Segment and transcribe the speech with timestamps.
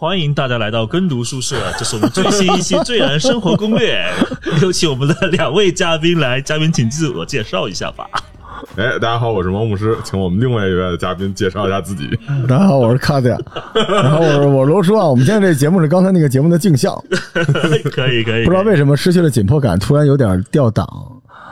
[0.00, 4.02] 欢迎大家来到跟读书社，这是我们最新一期《最燃生活攻略》，
[4.64, 8.06] 有请我们的两位嘉宾来，嘉宾请自我介绍一下吧。
[8.76, 12.08] 哎，大家好，我是王牧师，请我们另外一位的嘉宾介绍一下自己。
[12.48, 13.36] 大家好，我是卡迪亚，
[13.74, 15.04] 然后我是我是罗叔啊。
[15.04, 16.98] 我们现在这节目是刚才那个节目的镜像，
[17.92, 20.88] 可以可以，不知道为什么失去了紧迫感，突然有点掉档。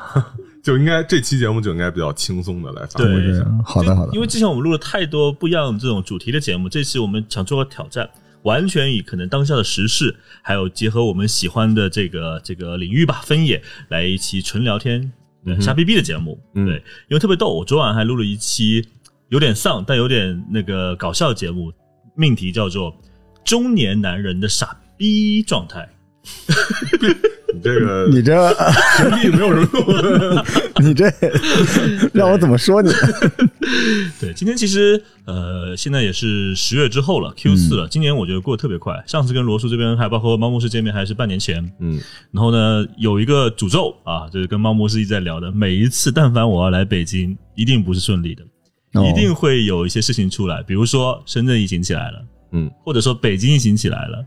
[0.65, 3.45] 就应该这期节目就应该比较轻松的来发挥一下。
[3.63, 8.09] 好的好的，因为之前我们录了太多不一样这种主题的节目，这次我们想做个挑战，
[8.43, 15.13] 完全以可能当下的时事，还有结合我们喜欢的这个这个领域吧分野来一期纯聊天。
[15.61, 16.75] 瞎逼逼的节目，对，
[17.09, 17.55] 因为特别逗。
[17.55, 18.87] 我昨晚还录了一期
[19.29, 21.73] 有点丧但有点那个搞笑节目，
[22.15, 22.95] 命题叫做
[23.47, 25.89] “中年男人的傻逼状态”。
[27.55, 28.55] 你这个，你这
[29.21, 30.85] 屏蔽没有什么用。
[30.87, 31.11] 你这
[32.13, 32.91] 让我怎么说你？
[34.21, 37.89] 对，今天其实呃，现在也是十月之后了，Q 四了。
[37.89, 39.03] 今年我觉得过得特别快。
[39.07, 41.99] 上次跟罗叔这边还包括猫牧师见面还是半年前，嗯。
[42.31, 48.45] 然后呢，有一个诅咒啊，就是跟猫牧师一直在聊的，每一次但凡我要来北京，一定不是顺利的，
[49.09, 50.63] 一定会有一些事情出来。
[50.63, 54.25] 比如说深圳疫情起来了，嗯，或者说北京疫情起来了。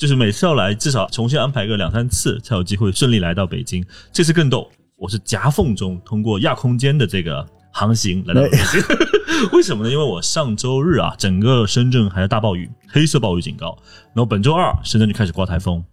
[0.00, 3.84] 就是每次要来，至少重新安排个两三次，才有机会顺利来到北京。
[4.10, 8.82] 这次更逗，我是夹缝中通过亚空间的这个航行来到北京。
[9.52, 9.90] 为什么呢？
[9.90, 13.76] 因为我上周日啊，整个深圳还在大暴雨，黑色暴雨警告。
[14.14, 15.84] 然后本周二，深圳就开始刮台风。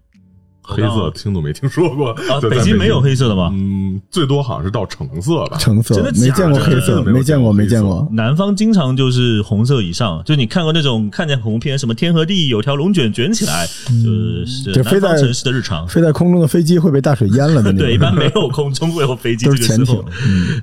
[0.67, 2.41] 黑色听都没听说过啊！
[2.49, 3.49] 北京没有黑色的吗？
[3.53, 5.57] 嗯，最多好像是到橙色吧。
[5.57, 8.05] 橙色真的没见过黑色，没见过，没见过。
[8.11, 13.65] 南方经常就是红色以上，就你看过那种看见恐怖片，什么天和地有条龙卷卷起来，
[14.03, 17.87] 就是就飞在城市的日常，飞在空中的飞机会被大水淹了的那种。
[17.87, 20.03] 对，一般没有 空中会有飞机，都是潜艇。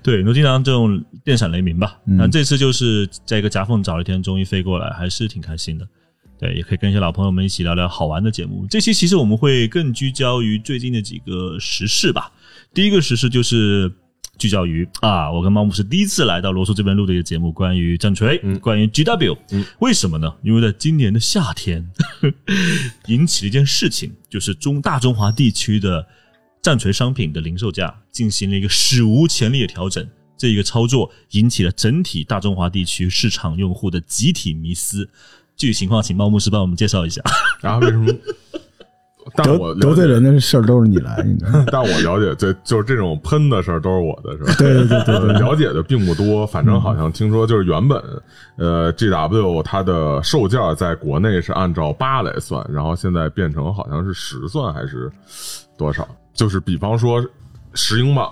[0.02, 1.96] 对，都经常这种电闪雷鸣吧。
[2.04, 5.86] 那这次就是在一个夹缝找了一天，终于飞过来，还是挺开心的。
[6.38, 8.66] 对，也可以跟一些老朋友们一起聊聊好玩的节目。
[8.68, 12.32] 这期其实我们会更聚焦于最近的几个时事吧。
[12.72, 13.90] 第一个时事就是
[14.36, 19.38] 聚焦于啊，我跟猫牧是第一次来到罗叔这边录的一个节目，关于战锤，关于 GW。
[19.78, 20.34] 为什么呢？
[20.42, 21.88] 因为在今年的夏天
[23.06, 26.04] 引起了一件事情，就是中大中华地区的
[26.60, 30.04] 战锤商品的零售价进行了一个史无前例的调整。
[30.36, 35.08] 这一个操作引起了整体大中华地区市场用户的集体迷思。
[35.56, 37.22] 具体情况，请猫牧师帮我们介绍一下。
[37.60, 38.12] 然后为什么？
[39.36, 41.16] 但我得罪人的事儿都是你来，
[41.72, 44.54] 但我了解，这就是这种喷的事儿都是我的，是吧？
[44.58, 46.46] 对 对对对，了解的并不多。
[46.46, 47.98] 反正好像听说，就是原本
[48.56, 55.10] 呃，G W 它的售价在国内是按照八来算，然后现在变成好像是十算还是
[55.78, 56.06] 多少？
[56.34, 57.24] 就是比方说
[57.72, 58.30] 十英镑，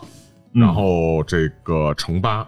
[0.52, 2.42] 然后这个乘八。
[2.42, 2.46] 嗯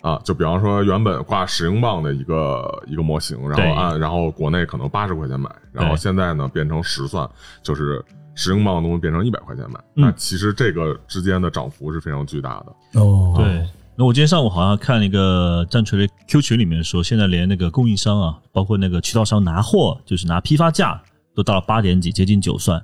[0.00, 7.28] 啊，就比方说原本挂十英镑的一个一个模型，然后按然后国内可能八十块钱买，然后现在呢变成十算，
[7.62, 8.04] 就是
[8.34, 9.78] 十英镑的东西变成一百块钱买。
[9.94, 13.00] 那其实这个之间的涨幅是非常巨大的。
[13.00, 13.68] 哦，对。
[13.96, 21.02] 那我今天上午好像看了一个战锤的 Q 群里面说，现在连那个供应商啊，包括那个渠道商拿货，就是拿批发价，
[21.34, 22.82] 都到了八点几，接近九算。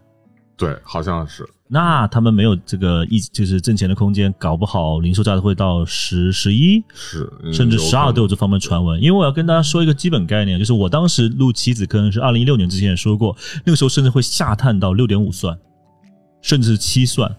[0.56, 1.48] 对，好像是。
[1.68, 9.02] 那他们没有这个一就是挣钱的空间，搞不好零售价都会到十、十一，是甚至十二都有这方面传闻。
[9.02, 15.58] 因为我要跟大家说一个基本概念，就是我当时录棋子坑是二零一六年之前也说过，那个时候甚至会下探到六点五算，
[16.40, 17.34] 甚至是七算。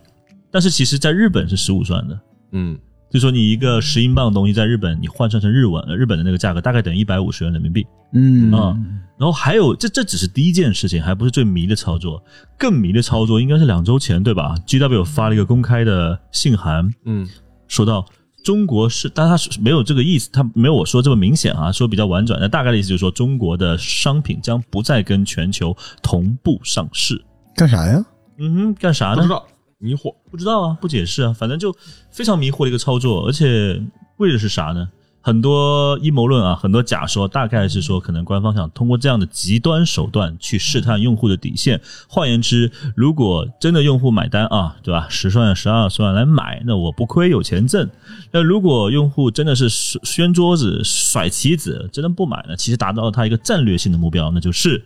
[0.51, 2.19] 但是其实在日本是十五算的，
[2.51, 2.77] 嗯，
[3.09, 8.77] 就说你一个十英镑的东西在日本，你换算成日文，日本的那个价格大概等于一百五十元人民币，嗯啊。
[9.17, 12.23] 然后还有，这这只是第一件事情，还不是最迷的操作。
[12.55, 17.27] 更迷的操作应该是两周前，对吧？G W 发了一个公开的信函，嗯，
[17.67, 18.05] 说到
[18.43, 22.39] 中国是，但他是没有这个意思，他没有我说这么明显啊，说比较婉转。
[22.39, 27.19] 那大概的意思就是说，中国的商品将不再跟全球同步上市。
[27.55, 28.05] 干啥呀？
[28.37, 29.15] 嗯哼，干啥呢？
[29.15, 29.47] 不知道，
[29.79, 31.75] 迷惑，不知道啊，不解释啊，反正就
[32.09, 33.81] 非常迷惑的一个操作，而且
[34.17, 34.89] 为的是啥呢？
[35.19, 41.81] 很多阴谋论啊，很多假说，大概是说，可能官方想通过这样的极端手段去试探用户的底线。
[42.07, 45.05] 换言之，如果真的用户买单啊，对吧？
[45.09, 47.89] 十算、十二算来买，那我不亏，有钱挣。
[48.31, 52.55] 那如果用户真的是掀桌子、甩棋子，真的不买呢？
[52.55, 54.81] 其实达到了他一个战略性的目标，那就是。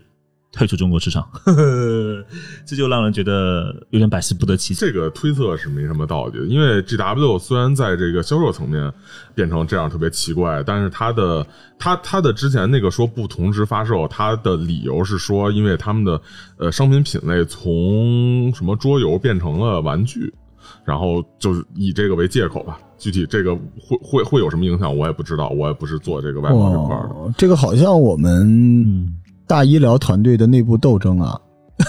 [0.52, 1.26] 退出中国市场，
[2.68, 4.86] 这就让人觉得有点百思不得其解。
[4.86, 8.92] 这个推测是没什么道理的，因为 G W 虽然在这个销售层面
[9.34, 11.48] 变成这样特别奇怪，但是它的
[11.80, 16.22] 它它的之前那个说不同时发售，它的理由是说，因为他们的
[16.58, 20.34] 呃商品品类从什么桌游变成了玩具，
[20.84, 22.78] 然后就是以这个为借口吧。
[22.98, 27.34] 具体这个会会会有什么影响，我也不知道，我也不是做这个外贸这块的。
[27.38, 29.18] 这个好像我们。
[29.52, 31.38] 大医疗团队的内部斗争啊，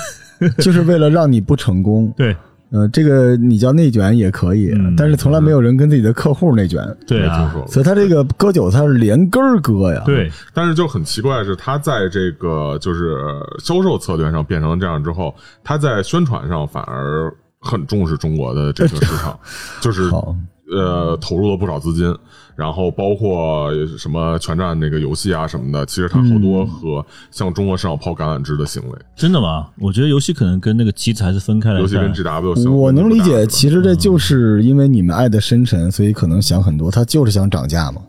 [0.59, 2.13] 就是为了让你不成功。
[2.17, 2.37] 对
[2.71, 7.29] 呃，这个你叫内卷也可以，嗯但是从来没有人跟自己的客户内卷，对。
[7.69, 10.03] 所以他这个割韭菜是连根儿割呀。
[10.05, 13.15] 对但是就很奇怪的是，他在这个就是
[13.63, 15.33] 销售策略上变成这样之后，
[15.63, 19.39] 他在宣传上反而很重视中国的这个市场，
[19.81, 20.35] 就是好
[20.75, 22.15] 呃投入了不少资金，
[22.57, 29.69] 然后包括什么全站那个游戏啊什么的，其实他好多和向中国市场抛橄榄枝的行为，真的吗？
[29.79, 31.81] 我觉得游戏可能跟那个机子还是分开的。
[31.81, 32.13] 游戏跟。
[32.13, 38.03] GW 相我能理解，其实实这就是因为你们爱的深沉，所以可能想很多，他就是想涨价嘛。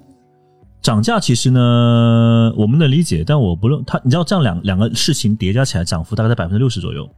[0.82, 3.98] 涨价其实呢，我们能理解，但我不论他。
[4.04, 7.10] 你知道这样两两个事情叠加起来，涨幅大概在百分之六十左右。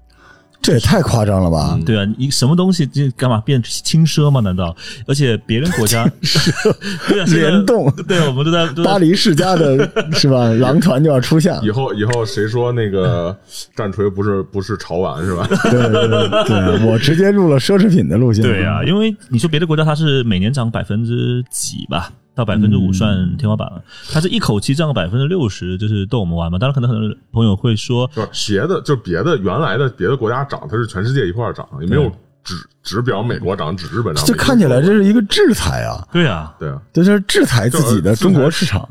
[0.65, 1.79] 这也太夸张了吧！
[1.85, 4.39] 对啊，你什么东西这干嘛变轻奢吗？
[4.41, 4.75] 难道？
[5.07, 6.03] 而且别人国家
[7.07, 9.77] 对啊，现在联动对，我们都在都在巴黎世家的
[10.13, 10.47] 是吧？
[10.53, 11.69] 狼团就要出现了以。
[11.69, 13.37] 后以后谁说那个
[13.77, 15.47] 战锤不是不是潮玩是吧？
[15.69, 18.43] 对对对对，我直接入了奢侈品的路线。
[18.43, 26.59] 对啊，因为你说别的国家它是每年涨百分之几吧，到百分之五算天花板了，它是一口气占个百分之六十，就是逗我们玩嘛。
[26.59, 32.11] 当然，可能很多朋友会说，就是别的，就是别的原来的别的国家涨，它是全世界一块儿涨，也没有
[32.43, 34.25] 只只表美国涨，只日本涨。
[34.25, 38.87] 这看起来这是一个制裁啊，对啊，对啊，这是制裁自己的中国市场，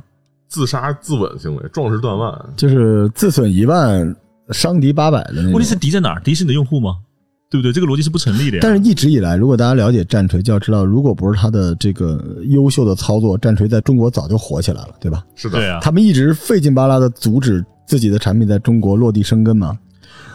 [0.48, 2.34] 自杀自刎行为，壮士断腕。
[2.56, 4.16] 就是自损一万，
[4.50, 5.68] 伤敌八百的那种问题。
[5.68, 6.20] 是敌在哪儿？
[6.22, 6.96] 敌是你的用户吗？
[7.54, 7.72] 对不对？
[7.72, 8.60] 这个逻辑是不成立的呀。
[8.62, 15.24] 但是一直以来，如果大家了解战锤，就要知道，如果不是他的这个优秀的操作，战锤在中国早就火起来了，对吧？
[15.36, 19.78] 是的，对啊，他们一直费劲巴拉的阻止自己的产品在中国落地生根嘛。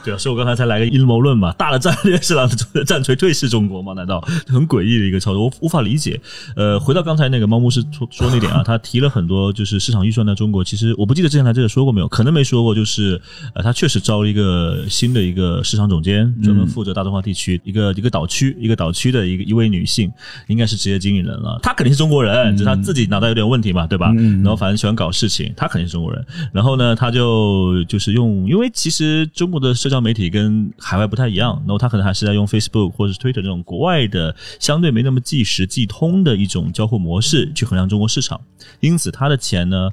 [0.04, 2.50] 对啊，所以我刚才才来个阴谋论嘛，大的战略是让
[2.86, 3.94] 战锤退市中国吗？
[3.94, 5.44] 难道 很诡异的一个操作？
[5.44, 6.19] 我无法理解。
[6.56, 13.19] 呃，回到刚才那个猫牧师说说那点啊， 他提了很多就是市场预算在中国，其实我不记得之前来这个说过没有，可能没说过，就是
[13.54, 20.12] 呃，他确实招了一个新的一个市场总监，专门负责大中华地区一个一个岛区一个岛区的一个一位女性，
[20.48, 21.60] 应该是职业经理人了。
[21.62, 24.13] 她肯定是中国人，只是她自己脑袋有点问题嘛，对吧？
[24.13, 26.25] 然后反正喜欢搞事情，她肯定是中国人。
[26.54, 38.39] 然后呢，他就就是用，因为其实中国的社社交媒体跟海外不太一样，然后他可能还是在用 Facebook 或者是 Twitter 这种国外的相对没那么即时即通的一种交互模式去衡量中国市场，
[38.80, 39.89] 因此他的钱呢。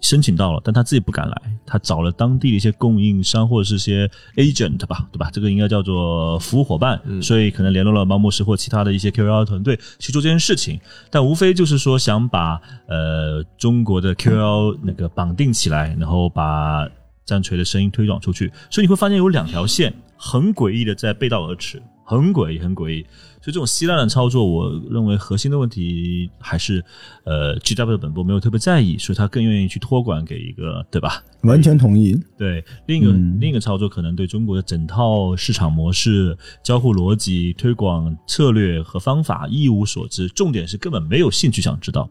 [0.00, 4.06] 申请到了，但他自己不敢来，他找了当地的一些供应商或者是一些
[4.36, 5.30] agent 吧，对吧？
[5.32, 10.78] 这个应该叫做服务伙伴，所以可能联络了猫牧师或其他的一些 KOL 团队去做这件事情，
[11.10, 16.86] 但无非就是说想把呃中国的 KOL 那个绑定起来，然后把
[17.24, 23.02] 战锤的声音推广出去，所以你会发现有两条线很诡异的在背道而驰，很诡异，很诡异。
[23.40, 26.82] 所以这种稀烂的操作，我认为核心的问题还是
[27.24, 31.22] 呃 GW 本部没有特别在意，所以他更愿意去托管给一个对吧？
[31.42, 32.18] 完全同意。
[32.38, 42.08] 对，另一个、另一个操作可能对中国的整套市场模式、交互逻辑、推广策略和方法一无所知，重点是根本没有兴趣想知道。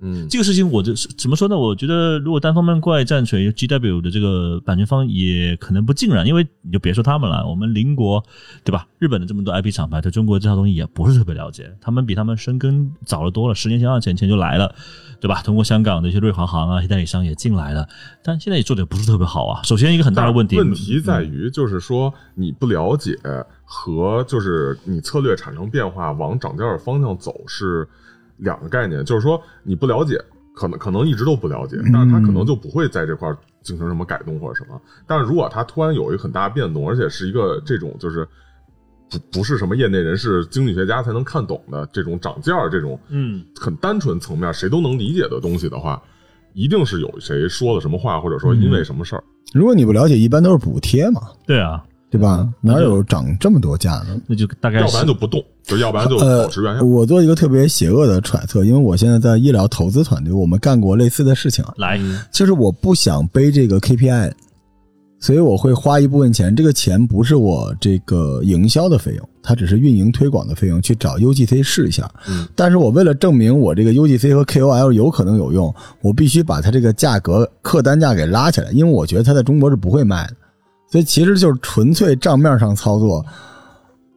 [0.00, 1.58] 嗯，这个事情我这怎么说呢？
[1.58, 8.24] 我觉得如果单方面怪战锤 GW 的这个版权方也可能不尽然，因为你就别说他们了，我们邻国
[8.64, 8.86] 对吧？
[8.98, 14.74] 日本的这么多 IP 厂牌对中国这套东西也不是特别了解，他们比他们深耕早了多了，十年前、二十年前就来了，
[15.20, 15.42] 对吧？
[15.42, 17.86] 通过香港的一些瑞华行啊、一些代理商也进来了，
[18.22, 19.62] 但现在也做的不是特别好啊。
[19.64, 23.18] 首先一个很大的问题，问题在于就是说你不了解
[23.64, 27.86] 和就是你策略产生变化往涨价的方向走是
[28.40, 30.18] 两个概念，就是说你不了解，
[30.54, 34.80] 可能可能一直都不了解，但是他可能就不会在这块儿进行什么改动或者什么。
[35.06, 38.26] 但是如果他突然有一个很大的变动，而且是一个这种就是
[39.10, 46.00] 不不是什么业内人士、经济学家才能看懂的这种涨价这种嗯，很单纯层面谁都能理解的东西的话，
[46.54, 49.24] 一定是有谁说了什么话，或者说因为什么事儿。
[49.52, 52.48] 如果你不了解，一般都是补贴嘛，对啊，对吧？
[52.60, 54.20] 哪有涨这么多价呢？
[54.26, 56.90] 那就大概要不然就不动，就要不然就呃保持原样。
[56.90, 62.00] 我做一个特别邪恶的揣测，因为我现在在医疗投资团队，我们干过类似的事情啊，来，
[62.32, 64.32] 就是我不想背这个 KPI，
[65.20, 72.10] 所以我会花一部分钱，这个钱不是我这个营销的费用，它只是运营推广的费用，去找 UGC 试一下。
[72.28, 80.34] 嗯，但是我为了证明我这个 UGC 和 KOL 有可能有用，我必须把它这个价格客单价给拉起来，因为我觉得它在中国是不会卖的，
[80.90, 83.24] 所以其实就是纯粹账面上操作，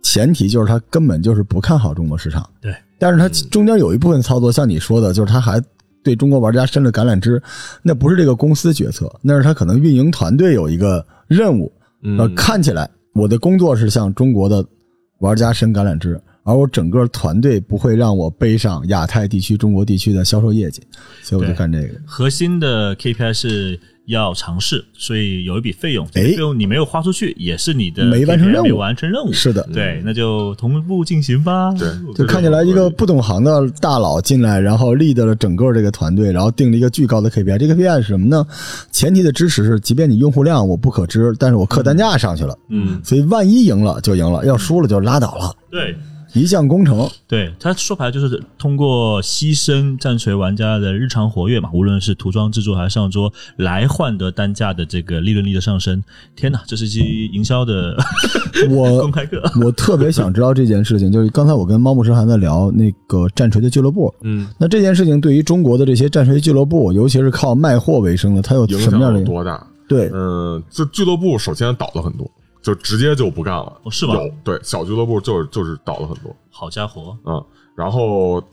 [0.02, 2.50] 前提就是他根本就是不看好中国市场。
[2.60, 5.62] 对，但是他中间有一部分操作，像你说的，就是他还
[6.04, 7.42] 对中国玩家伸了橄榄枝，
[7.82, 11.72] 那不是这个公司决策，那是他可能运营团队有一个任务，
[12.18, 14.66] 呃，嗯，看起来我的工作是向中国的
[15.20, 20.82] 玩家伸橄榄枝，而我整个团队不会让我背上亚太地区、中国地区的销售业绩，
[21.22, 21.94] 所以我就干这个。
[22.06, 29.32] 核心的 KPI 是要尝试，所以有一笔费用，哎费用你没有花出去，也是你的没完成任务没完成任务。
[29.32, 31.74] 是的，对，那就同步进行吧。
[31.74, 37.58] 对就看起来一个不懂行的大佬进来，然后 lead 了整个这个团队，然后定了一个巨高的 KPI。
[37.58, 38.46] 这个 KPI 是什么呢？
[38.92, 45.96] 前提的支持是，即便你用户量我不可知，但是我客单价上去了，嗯，所以万一赢了就赢了，要输了就拉倒了，对。
[46.34, 47.10] 一项工程。
[47.28, 56.04] 对他说白了就是通过牺牲战锤玩家的日常活跃嘛，无论是涂装制作还是上桌，来换得单价的这个利润率的上升。
[56.36, 57.96] 天哪，这是一期营销的
[58.70, 59.42] 我 公开课。
[59.64, 64.14] 我特别想知道这件事情，就是刚才我跟猫牧师还在聊那个战锤的俱乐部。
[64.22, 69.66] 嗯，那这件事情对于中国的这些战锤俱乐部，尤其是靠卖货为生的，它有什么样的有多大？
[69.88, 72.30] 对，嗯，这俱乐部首先倒了很多，
[72.64, 73.80] 就直接就不干了。
[73.84, 78.44] 哦是吧有对小俱乐部就是就是倒了很多，好家伙，嗯，然后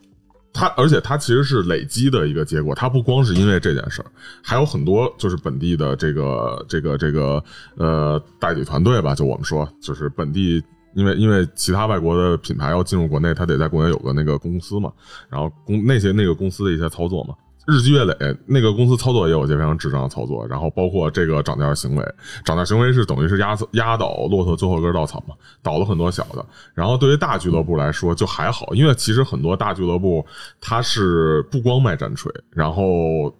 [0.53, 4.11] 他而且他其实是累积的一个结果，他不光是因为这件事儿，
[4.43, 7.43] 还有很多就是本地的这个这个这个
[7.77, 10.63] 呃代理团队吧，就我们说就是本地。
[10.93, 14.93] 因为因为其他外国的品牌要进入国内，他得在国内有个那个公司嘛，
[15.29, 17.35] 然后公那些那个公司的一些操作嘛，
[17.67, 18.15] 日积月累，
[18.47, 22.15] 那个公司操作也有一些非常智障的操作，然后包括这个涨价行为，
[22.45, 26.45] 涨价行为是等于是压压倒骆驼最后一根稻草嘛，倒了很多小的。
[26.75, 30.25] 然后对于大俱乐部来说就还好，因为其实很多大俱乐部
[30.61, 32.83] 它是不光卖战锤，然后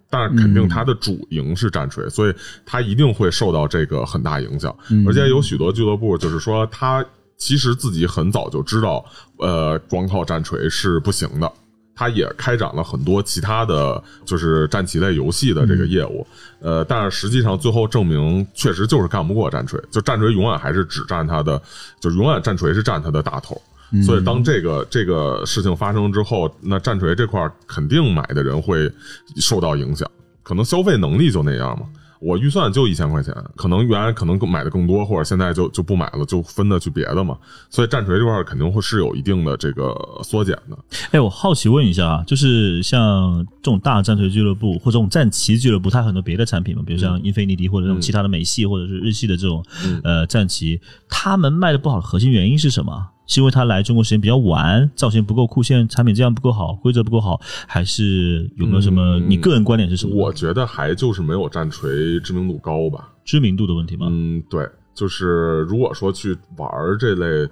[0.09, 2.33] 但是肯定它的主营是战锤，所以
[2.65, 4.73] 它一定会受到这个很大影响。
[5.07, 7.03] 而且有许多俱乐部就是说他
[7.37, 9.03] 其实自己很早就知道，
[9.39, 11.51] 呃，光靠战锤是不行的。
[11.95, 16.25] 他也开展了很多其他的就是战棋类游戏的这个业务，
[16.59, 21.61] 呃，但是实际上最后证明确实就是干不过战锤，就战锤永远还是只占它的，
[21.99, 23.61] 就永远战锤是占它的大头。
[24.05, 28.89] 所以当这个这个事情发生之后，那战锤这块儿肯定买的人会
[29.35, 30.09] 受到影响，
[30.43, 31.85] 可能消费能力就那样嘛。
[32.21, 37.35] 我预算就一千块钱，可能原来可能买的更多，或者现在就就不买了，就分的去别的嘛。
[37.69, 40.77] 所以战锤这块儿肯定会是有一定的这个缩减的。
[41.11, 49.65] 哎，我好奇问一下啊，就是像这种大战锤俱乐部或者这种战旗俱乐部，它很多别的产品嘛，比如像英菲尼迪或者这种其他的美系或者是日系的这种、
[50.03, 53.07] 呃战旗，他们卖的不好的核心原因是什么？
[53.33, 59.17] 是因为他来中国时间比较晚，造型不够酷炫，产品质量不够好，规则不够好，还是有没有什么？
[59.21, 60.13] 你个人观点是什么？
[60.13, 63.09] 我觉得还就是没有战锤知名度高吧。
[63.23, 64.07] 知名度的问题吗？
[64.09, 66.69] 嗯，对，就是如果说去玩
[66.99, 67.49] 这类，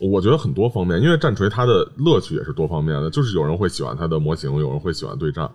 [0.00, 5.46] 我觉得很多方面，因为战锤它的乐趣也是多方面的，就是有人会喜欢它的模型，有人会喜欢对战，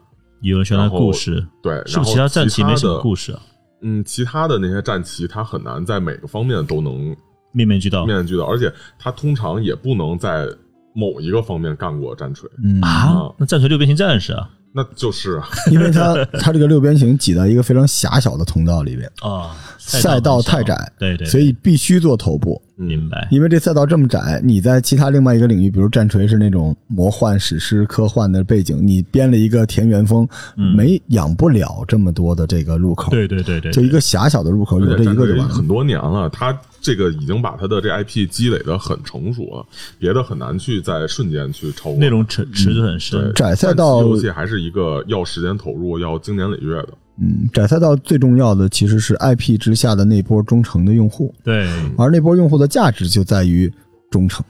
[0.41, 2.99] 有人喜欢它的故事，对，是不是然后其他战棋没什么？
[2.99, 3.41] 故事啊？
[3.81, 7.15] 嗯，其他的那些战棋，它很难在每个方面都能
[7.51, 10.47] 面面俱到面面俱到，而且他通常也不能在
[10.93, 13.31] 某一个方面干过战锤，嗯，啊？
[13.37, 14.49] 那战锤六边形战士啊？
[14.71, 22.61] 那就是啊 因为它它这个六边形挤在一个非常狭小的通道里边，啊， 赛道太窄，对对，所以必须做头部。
[22.75, 23.27] 明白。
[23.31, 33.09] 因为这赛道这么窄，你在其他另外一个领域，比如战锤是那种魔幻、史诗、科幻的背景，你编了一个田园风，没养不了这么多的这个入口。
[33.09, 35.49] 对对对对，就一个狭小的入口，而有这一个就完了。
[35.49, 39.65] 很多年了，它这个已经把它的这 IP 积累的很成熟了，
[39.97, 41.99] 别的很难去在瞬间去超过。
[41.99, 43.33] 那种池池子很深对。
[43.33, 46.89] 窄赛道游戏还是一个要时间投入、要经年累月的。
[47.21, 51.67] 嗯，窄赛道最重要的其实是 IP 之下的那波忠诚的用户，对，
[51.97, 53.69] 而那波用户的价值就在于
[54.09, 54.45] 忠诚。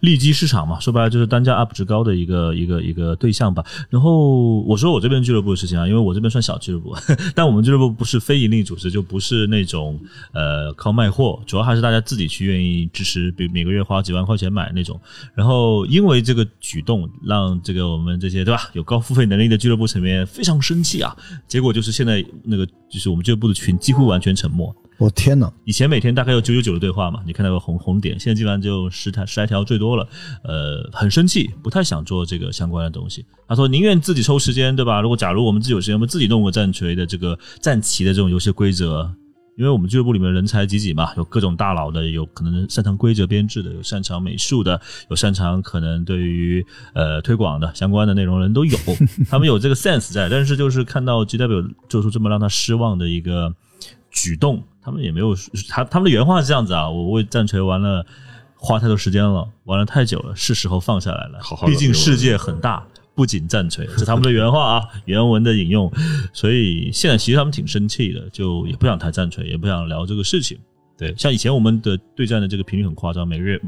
[0.00, 3.64] 利基市场嘛，说白了就是单价 UP 值高的一个一个一个对象吧。
[3.90, 6.94] 然后我说我这边俱乐部的事情啊，因为我这边算小俱乐部，
[7.34, 9.98] 但我们俱乐部不是非盈利组织，就不是那种
[10.32, 14.98] 呃靠卖货，主要还是大家自己去愿意支持，比每个月花几万块钱买那种。
[15.34, 21.16] 然后因为这个举动，让这个我们这些对吧有高付费能力的俱乐部成员非常生气啊。
[21.46, 24.74] 结果就是现在那个就是我们俱乐部的群几乎完全沉默。
[24.98, 25.52] 我天哪！
[25.64, 30.06] 以前每天大概有九九九的对话嘛，你看到个红红点，现在基本上就十条十来条最多了。
[30.42, 33.24] 呃，很生气，不太想做这个相关的东西。
[33.46, 35.00] 他说宁愿自己抽时间，对吧？
[35.00, 39.08] 如果假如我们自己有时间，我们自己弄个战锤的这个战棋的这种游戏规则。
[39.56, 46.64] 因为我们俱乐部里面人才济济嘛，有各种大佬的，有可能擅长规则编制的，有擅长美术的，有擅长可能对于
[46.94, 48.78] 呃推广的相关的内容人都有，
[49.28, 53.52] 他们有这个 sense 在，但是就是看到 GW 做出这么让他失望的一个
[54.12, 55.36] 举动，他们也没有
[55.68, 58.04] 他他们的原话是这样子啊，我为战锤玩了
[58.56, 62.82] 花太多时间了，玩了太久了，是时候放下来了好好，毕竟世界很大。
[63.14, 65.92] 不仅战锤，这是他们的原话啊， 原文的引用。
[66.32, 70.56] 所以现在其实他们挺生气的，就也不想谈战锤，也不想聊这个事情。
[70.98, 73.58] 对，像以前我们的对战的这个频率很夸张，每个月、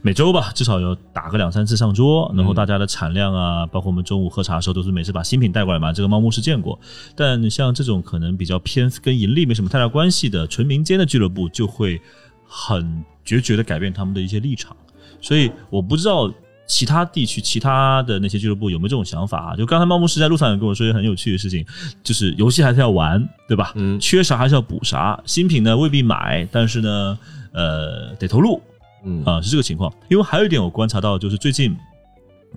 [0.00, 5.92] 每周吧，至少要打个两三次上桌，然后大家的产量啊，包括我们中午喝茶的时候，都是每次把新品带过来嘛。
[5.92, 6.78] 这个猫牧是见过，
[7.16, 12.00] 但像这种可能比较偏跟盈利没什么太大关系的纯民间的俱乐部，就会
[12.46, 14.76] 很决绝的改变他们的一些立场。
[15.20, 16.32] 所以我不知道
[16.68, 19.56] 其他地区、其他的那些俱乐部有没有这种想法啊？
[19.56, 21.64] 就刚才猫牧师在路上也跟我说一个很有趣的事情，
[22.04, 23.72] 就是游戏还是要玩，对吧？
[23.74, 27.18] 嗯缺啥还是要补啥，新品呢未必买，但是呢，
[27.52, 28.60] 呃，得投入
[29.02, 29.92] 嗯啊、是这个情况。
[30.10, 31.74] 因为还有一点我观察到，就是最近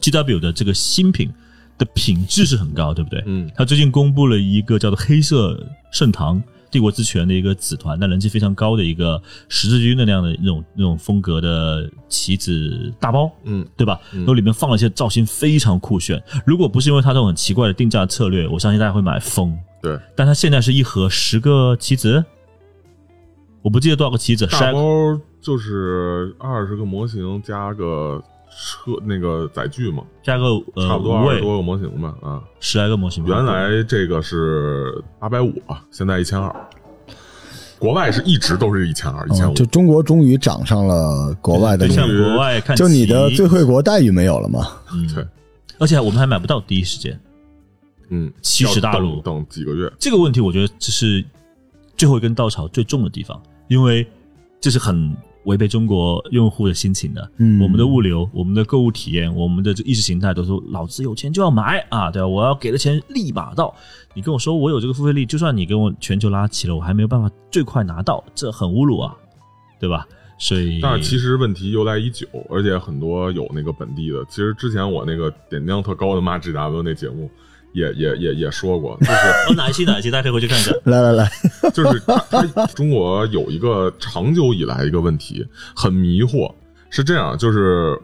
[0.01, 1.31] GW 的这个新品
[1.77, 3.23] 的品质是很高，对不对？
[3.25, 5.57] 嗯他最近公布了一个叫做“黑色
[5.91, 13.99] 盛唐”帝国之泉的一个子团，但人气非常高的一个十字军的那样的那种那种风格的棋子大包，嗯对吧？
[14.11, 16.21] 然后里面放了一些造型非常酷炫。
[16.45, 19.53] 如果不是因为它这种很奇怪的定价策略，我相信大家会买疯。
[19.81, 22.23] 对，但它现在是一盒十个棋子，
[23.61, 32.41] 我不记得多少个棋子，十大包就是二十个模型加个车那个载具嘛，加个呃差不多二十多个模型吧啊。
[32.59, 33.25] 十来个模型。
[33.25, 36.53] 原来这个是八百五啊，现在一千二。
[37.79, 44.67] 国外是一直都是一千二、一千五，哦就中国终于涨上了国外的对像，国外看就你的最惠国待遇没有了吗？
[44.93, 45.25] 嗯 对，
[45.79, 47.19] 而且我们还买不到第一时间。
[48.09, 51.25] 嗯，七十大陆要等等几个月，这个问题，我觉得这是
[51.97, 54.05] 最后一根稻草最重的地方，因为
[54.59, 57.31] 这是很违背中国用户的心情的。
[57.37, 62.27] 嗯我们的物流、我们的购物体验、我们的这意识形态都说老子有钱就要买啊，对吧？
[62.27, 63.73] 我要给的钱立马到。
[64.13, 69.15] 你跟我说我有这个付费力，就算你给我全球拉齐了，我还没有办法最快拿到，这很侮辱啊，
[69.79, 70.07] 对吧？
[70.37, 74.25] 所以，但是其实问题由来已久，而且很多有那个本地的。
[74.27, 77.29] 其实之前我那个点击量特高的骂 GW 那节目
[77.73, 79.11] 也也也也说过，就是
[79.49, 80.71] 哦哪一期哪一期，大家可以回去看一下。
[80.85, 81.31] 来 来来，
[81.73, 82.17] 就是它
[82.53, 86.51] 它中国有一个长久以来一个问题，很迷惑，
[86.89, 87.97] 是这样，就是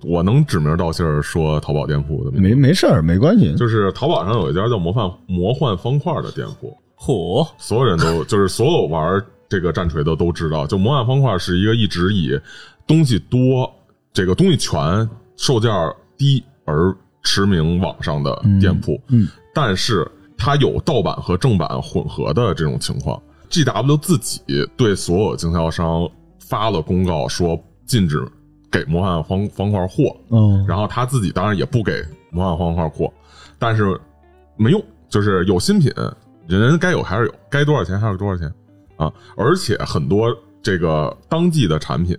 [0.00, 3.54] 我我能指名道姓儿说淘宝店铺的没没事儿，没关系。
[3.56, 12.38] 就是淘宝上有一家叫魔幻魔幻方块的店铺，嚯，所有人都就是所有玩这个战锤的都知道，就魔幻方块是一个一直以
[12.86, 13.70] 东西多、
[14.12, 15.70] 这个东西全、售价
[16.16, 16.94] 低而
[17.28, 18.98] 驰名网上的店铺。
[19.08, 23.20] 嗯，但是它有盗版和正版混合的这种情况。
[23.50, 24.40] GW 自己
[24.78, 28.26] 对所有经销商发了公告，说禁止
[28.70, 30.16] 给魔幻方方块货。
[30.28, 33.12] 哦，然后他自己当然也不给魔幻方块货，
[33.58, 34.00] 但是
[34.56, 35.92] 没用，就是有新品，
[36.46, 38.50] 人该有还是有，该多少钱还是多少钱
[38.96, 39.12] 啊！
[39.36, 42.16] 而且很多这个当季的产品，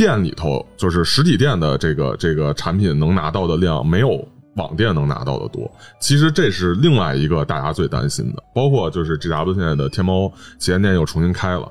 [0.00, 5.70] 店里头就是实体店的这个这个产品能拿到的量没有网店能拿到的多。
[6.00, 11.70] 其实这是另外一个大家最担心的，包括就是 GW 现在的天猫旗舰店又重新开了。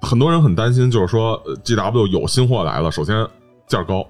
[0.00, 3.24] 很多人很担心，就是说 GW 有新货来了，首先
[3.68, 4.04] 价高，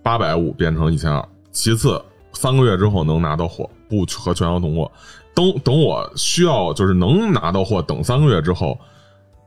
[0.00, 2.00] 八百五变成一千二，其次
[2.32, 4.88] 三个月之后能拿到货，不和全球同货。
[5.34, 8.78] 等等，我需要就是能拿到货，等三个月之后，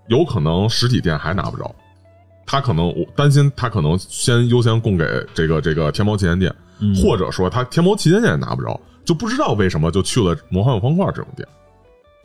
[0.09, 1.73] 有可能实体店还拿不着。
[2.45, 6.95] 他可能我担心，他可能先优先供给这个这个天猫旗舰店，嗯。
[6.95, 11.47] 或者说他天猫旗舰店也拿不着，就不知道为什么就去了魔幻方块这种店，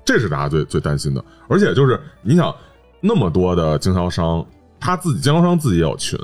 [0.05, 1.25] 这是大家最最担心的。
[1.49, 2.55] 而且就是你想
[3.01, 4.45] 那么多的经销商，
[4.79, 6.19] 他自己经销商自己也有群，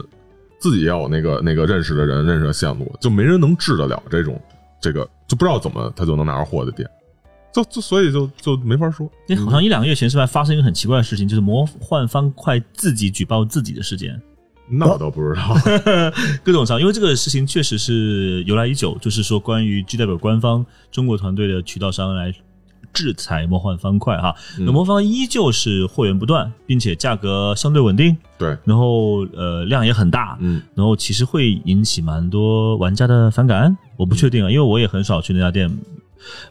[0.58, 4.40] 自己也有那个那个认识的人、认识的线路，就没人能治得了这种
[4.80, 6.88] 这个，就不知道怎么他就能拿着货的店，
[7.62, 9.10] 就就所以就就没法说。
[9.26, 14.20] 那好像一两个月前是不是还发生一个很奇怪的事情，就是魔幻方块自己举报自己的事件？
[14.68, 15.56] 那我倒不知道。
[16.44, 22.34] 各种上，因为这个事情确实是由来已久，就是说关于 G 代表官方中国团队的渠道商来
[22.92, 35.70] 制裁魔幻方块哈，那魔方依旧是货源不断，并且价格相对稳定，对，然后呃量也很大，嗯，然后其实会引起蛮多玩家的反感，我不确定啊，因为我也很少去那家店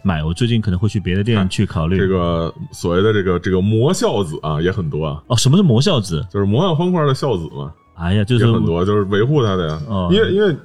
[0.03, 1.97] 买，我最近可能会去别的店去考虑。
[1.97, 6.25] 这个所谓的这个这个魔孝子啊，也很多啊，哦，什么是魔孝子？
[6.31, 9.81] 就是魔幻方块的孝子嘛，哎呀，就是很多，就是维护他的呀。
[9.88, 10.55] 哦因为因为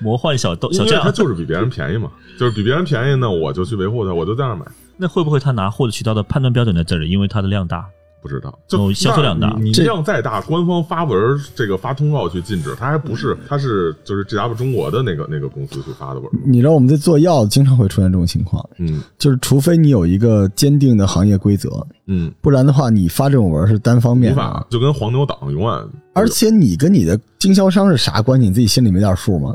[0.00, 4.64] 魔幻小豆小将他，就是比别人便宜嘛， 就是比别人便宜呢，我就去维护他，我就在那买。
[4.96, 7.10] 那会不会他拿货的渠道的判断标准在这里？
[7.10, 7.84] 因为它的量大。
[8.22, 16.28] 不知道，哦就销售量大你量再大，官方发文儿这个发通告去禁止，它还不是，它是就是 GW 中国的那个那个公司去发的文。
[16.44, 28.46] 你知道我们在做药经常会出现这种情况，嗯就是除非你有一个坚定的行业规则，嗯，不然的话，你发这种文是单方面的就跟黄牛党永远，而且你跟你的经销商是啥关系？
[28.48, 29.54] 你自己心里没点数吗？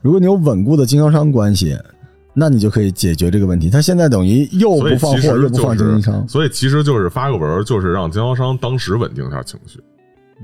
[0.00, 1.76] 如果你有稳固的经销商关系，
[2.38, 3.68] 那你就可以解决这个问题。
[3.68, 9.80] 他现在等于又不放货，又不放经销商，，所以其实就是发个文，就是让经销商当时稳定一下情绪。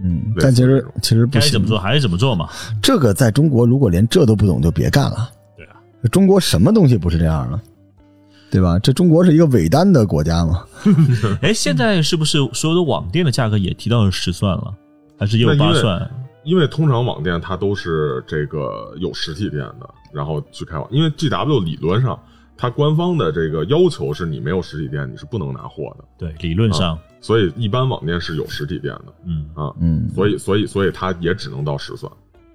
[0.02, 1.68] 嗯，但其实其实该怎么。
[1.68, 2.48] 做还是怎么做嘛。
[2.83, 5.30] 这个在中国如果连这都不懂，就别干了。
[5.57, 5.78] 对啊，
[6.11, 7.62] 中国什么东西不是这样了，
[8.50, 8.76] 对吧？
[8.80, 10.64] 这中国是一个伪单的国家嘛？
[11.42, 14.74] 哎，现在是不是所有的网店的价格也提到十算了，
[15.16, 16.11] 还是也有八算？
[16.44, 20.88] 因为通常网店它都是这个有实体店的，然后去开网。
[20.90, 22.18] 因为 GW 理论上，
[22.57, 26.05] 它官方的这个要求是你没有实体店，你是不能拿货的。
[26.16, 29.12] 对，理论上，所以一般网店是有实体店的。
[29.24, 32.11] 嗯，啊，嗯，所以所以所以它也只能到十算，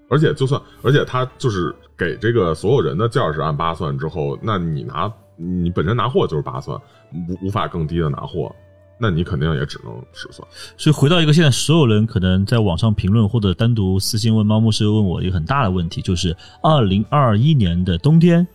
[0.10, 6.80] 而且就算而且它就是给这个所有人的价是按八算之后，那你拿你本身拿货就是八算，
[7.14, 8.56] 无无法更低的拿货，
[9.00, 10.48] 那你肯定也只能十算。
[10.78, 18.46] 所以回到一个现在所有人可能在网上评论或者单独私信问猫牧师问我一个很大的问题，就是二零二一年的冬天，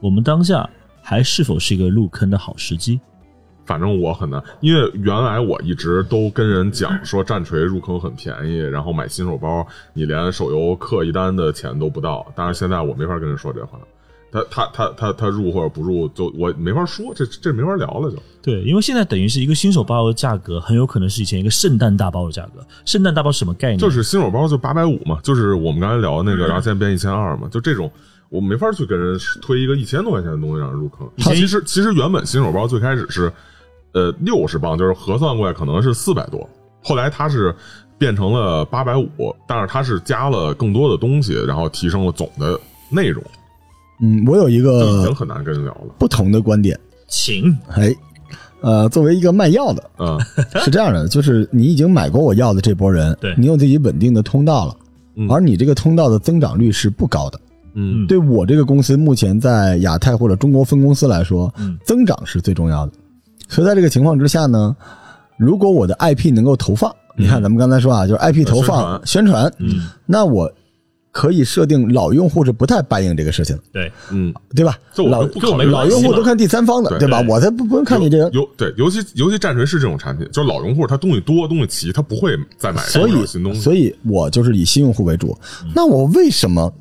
[0.00, 0.68] 我们当下
[1.02, 3.00] 还是否是一个入坑的好时机？
[3.66, 12.26] 反正我很难，因为原来我一直都跟人讲说战锤入坑很便宜，然后买新手包你连手游氪一单的钱都不到。
[12.34, 13.78] 但是现在我没法跟人说这话，
[14.30, 18.16] 他他他他他入或者不入，就我没法说，这这没法聊了就。
[18.42, 22.64] 对，因为现在等于是一个新手包的价格，很有可能是以前一个圣诞大包的价格。
[22.84, 23.78] 圣诞大包什么概念？
[23.78, 27.90] 就是新手包就八百五嘛，就是我们刚才聊的那个，然后现在变一千二嘛，就这种。
[28.28, 31.04] 我没法去给人推一个一千多块钱的东西让人入坑。
[31.16, 33.32] 前其实其实原本新手包最开始是，
[33.90, 36.48] 呃六十磅，就是核算过来可能是四百多，
[36.80, 37.52] 后来它是
[37.98, 42.56] 变成了八百五，但是它是加了更多的东西，然后提升了总的
[42.88, 43.20] 内容，
[44.00, 45.94] 嗯，我有一个经很难跟人聊了。
[45.98, 47.56] 不同的观点，请。
[47.68, 47.94] 哎，
[48.60, 50.18] 呃，作为一个卖药的，嗯。
[50.64, 53.34] 是这样的，就是你已经买过我药的这波人，对。
[53.36, 54.76] 你有自己稳定的通道了，
[55.16, 55.30] 嗯。
[55.30, 57.40] 而你这个通道的增长率是不高的。
[57.74, 58.06] 嗯。
[58.06, 61.78] 对我这个公司目前在亚太或者中国分公司来说，嗯。
[61.84, 62.92] 增长是最重要的。
[63.48, 64.74] 所以在这个情况之下呢，
[65.36, 70.50] 如果我的 IP 能够投放，你看咱们刚才说啊，就是 IP 投放宣传，嗯，那我
[71.12, 74.78] 可以设定老用户是不太答应这个事情的，对，嗯，对吧？
[74.94, 77.20] 这老老用户都看第三方的，对对吧？
[77.28, 78.30] 我才不不用看你这个。
[78.30, 83.60] 尤对，尤其尤其战锤是这种产品，就是老用户他东西多，东西齐，他不会再买所以新东，西。
[83.60, 85.36] 所以我就是以新用户为主。
[85.64, 86.72] 嗯那我为什么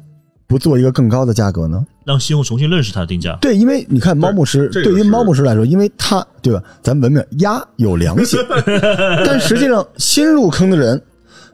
[0.47, 1.83] 不做一个更高的价格呢？
[2.05, 3.37] 让新用户重新认识它的定价。
[3.41, 8.39] 对，因为你看猫牧师，对于这个是猫牧师来说，因为他对吧，咱文明鸭有良心，
[9.25, 10.99] 但实际上新入坑的人，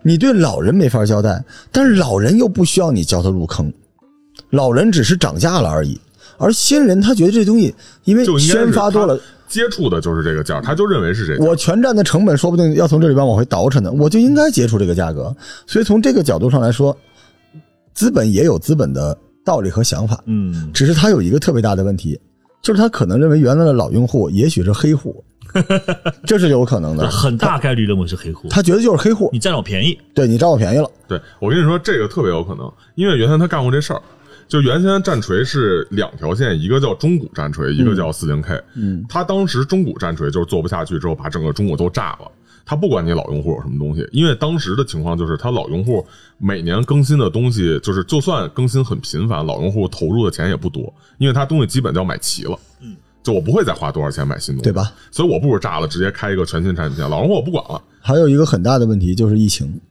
[0.07, 3.73] 你对老人没法交代，但是老人又不需要你教他入坑，
[4.51, 5.99] 老人只是涨价了而已，
[6.37, 9.19] 而新人他觉得这东西因为宣发多了。
[9.47, 11.43] 接触的就是这个价，他就认为是这个。
[11.43, 15.35] 我全站的成本说不定要从这里边往回倒饬呢，我就应该接触这个价格。
[15.65, 16.95] 所以从这个角度上来说，
[17.95, 22.19] 资本也有资本的道理和想法，嗯，只是他有一个特别大的问题，
[22.61, 25.23] 就是他可能认为原来的老用户也许是黑户，
[26.25, 27.07] 这是有可能的。
[27.09, 29.97] 很大概率认为是黑户，他觉得就是黑户你，占我便宜。
[30.13, 30.89] 对你占我便宜了。
[31.07, 34.01] 对我跟你说，这个特别有可能，因为原先他干过这事儿。
[34.47, 38.61] 就原先战锤是两条线，一个叫中古战锤，一个叫四零 K。
[38.75, 42.31] 嗯，他当时中古战锤就是做不下去之后，把整个中古都炸了。
[42.63, 46.05] 他不管你老用户有什么东西，因为当时的情况就是他老用户
[46.37, 52.55] 每年更新的东西，就是就算更新很频繁，老用户投入的钱也不多，因为他东西基本就要买齐了。
[52.81, 54.93] 嗯，就我不会再花多少钱买新东西，对吧？
[55.09, 57.81] 所以我不如炸了，直接开一个全新产品线，老用户我不管了。
[57.99, 59.81] 还有一个很大的问题就是疫情，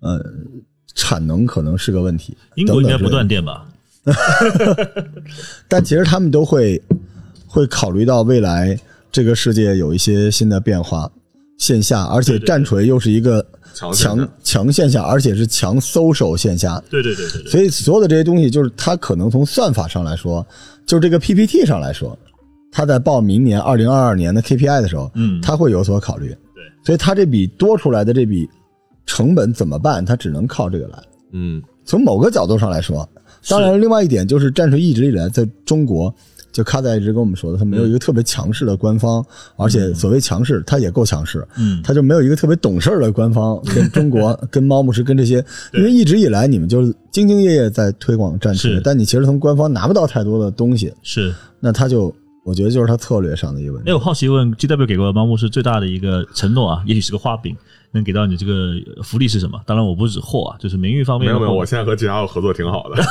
[0.00, 0.22] 呃，
[0.94, 2.36] 产能可能是个问题。
[2.56, 3.64] 英国应该不断电吧？
[5.66, 6.82] 但其实他们都会
[7.46, 8.78] 会考虑到未来
[9.10, 11.10] 这个世界有一些新的变化，
[11.56, 17.50] 线下，而且战锤又是一个强强强线下，而且是强搜手线下，对对对对对。
[17.50, 20.46] 所以所有的这些东西，就是它可能从算法上来说，
[20.84, 22.18] 就是这个 PPT 上来说，
[22.72, 25.40] 它在报明年二零二二年的 KPI 的时候，嗯。
[25.42, 26.28] 他会有所考虑。
[26.28, 28.48] 对，所以他这笔多出来的这笔
[29.06, 30.02] 成本怎么办？
[30.04, 30.98] 他只能靠这个来。
[31.32, 33.08] 嗯，从某个角度上来说，
[33.48, 36.14] 当然，另外一点就是战锤一直以来在中国，
[36.52, 39.24] 就卡仔一直跟我们说的，他没有一个特别强势的官方，
[39.56, 41.82] 而且所谓强势，他也够强势，嗯。
[41.82, 51.34] 他就没有一个特别懂事儿的官方跟 中国、跟猫牧师、跟这些，因为一直以来你们就是兢兢业业在推广战锤，但你其实从官方拿不到太多的东西，是。
[51.58, 53.94] 那他就我觉得就是他策略上的一个问题哎，。
[53.94, 57.56] 我好奇问，GW 给过猫牧师最大的一个承诺啊，也许是个画饼。
[57.92, 59.60] 能给到你这个福利是什么？
[59.66, 61.28] 当然我不指货啊，就是名誉方面。
[61.28, 62.96] 没有没有，我现在和 G W 合作挺好的，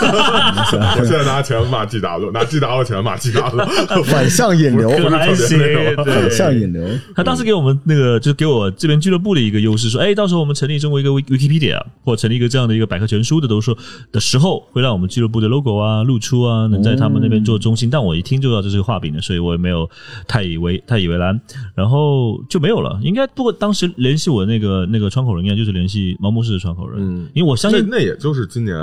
[0.99, 3.65] 我现在拿钱骂 G W，拿 G W 钱骂 G W，
[4.05, 5.57] 反向引流，可还行，
[5.95, 6.29] 反对。
[6.29, 6.87] 向引流。
[7.15, 13.77] 他当时给我们那个，就是给我这边俱乐部的一个优势，说，哎，到时候我们成立中国一个 Wikipedia 或成立一个这样的一个百科全书的，都说
[14.11, 17.89] 的时候，会让我们俱乐部的 logo 啊、露出啊，能在他们那边做中心。
[17.89, 19.89] 但我一听就知道这是个画饼的，所以我也没有
[20.27, 21.39] 太以为太以为然，
[21.75, 22.99] 然后就没有了。
[23.03, 27.29] 应该不过当时联系我那个那个窗口人，应该就是联系毛牧师的窗口人，嗯。
[27.33, 28.75] 因为我相信那那也就是今年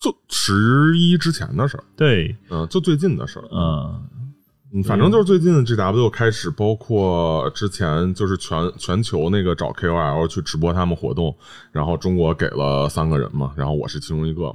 [0.00, 4.02] 就十一之前的事儿，对，嗯，就最近的事儿，嗯，
[4.74, 11.32] 嗯，反正就是最近 G W 开始，包括之前就是全全球那个找 K O L 去直播他们活动，
[11.70, 14.52] 然后中国给了三个人嘛，然后我是其中一个嘛，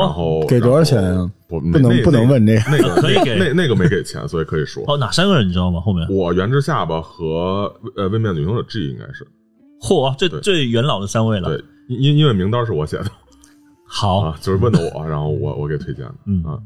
[0.00, 1.30] 然，后给多少钱啊？
[1.46, 2.62] 不不能不能问这个。
[2.70, 3.36] 那个 可以给。
[3.36, 4.82] 那那个没给钱，所以可以说。
[4.88, 5.80] 哦，哪三个人你知道吗？
[5.80, 9.24] 后面，我原之下巴和呃位面旅行者 G 应该是
[9.80, 10.40] 嚯，最对。
[10.40, 13.06] 最元老的三位了，对，因因因为名单是我写的。
[13.84, 16.44] 好，啊，就是问的我， 然后我我给推荐的，嗯。
[16.44, 16.58] 啊，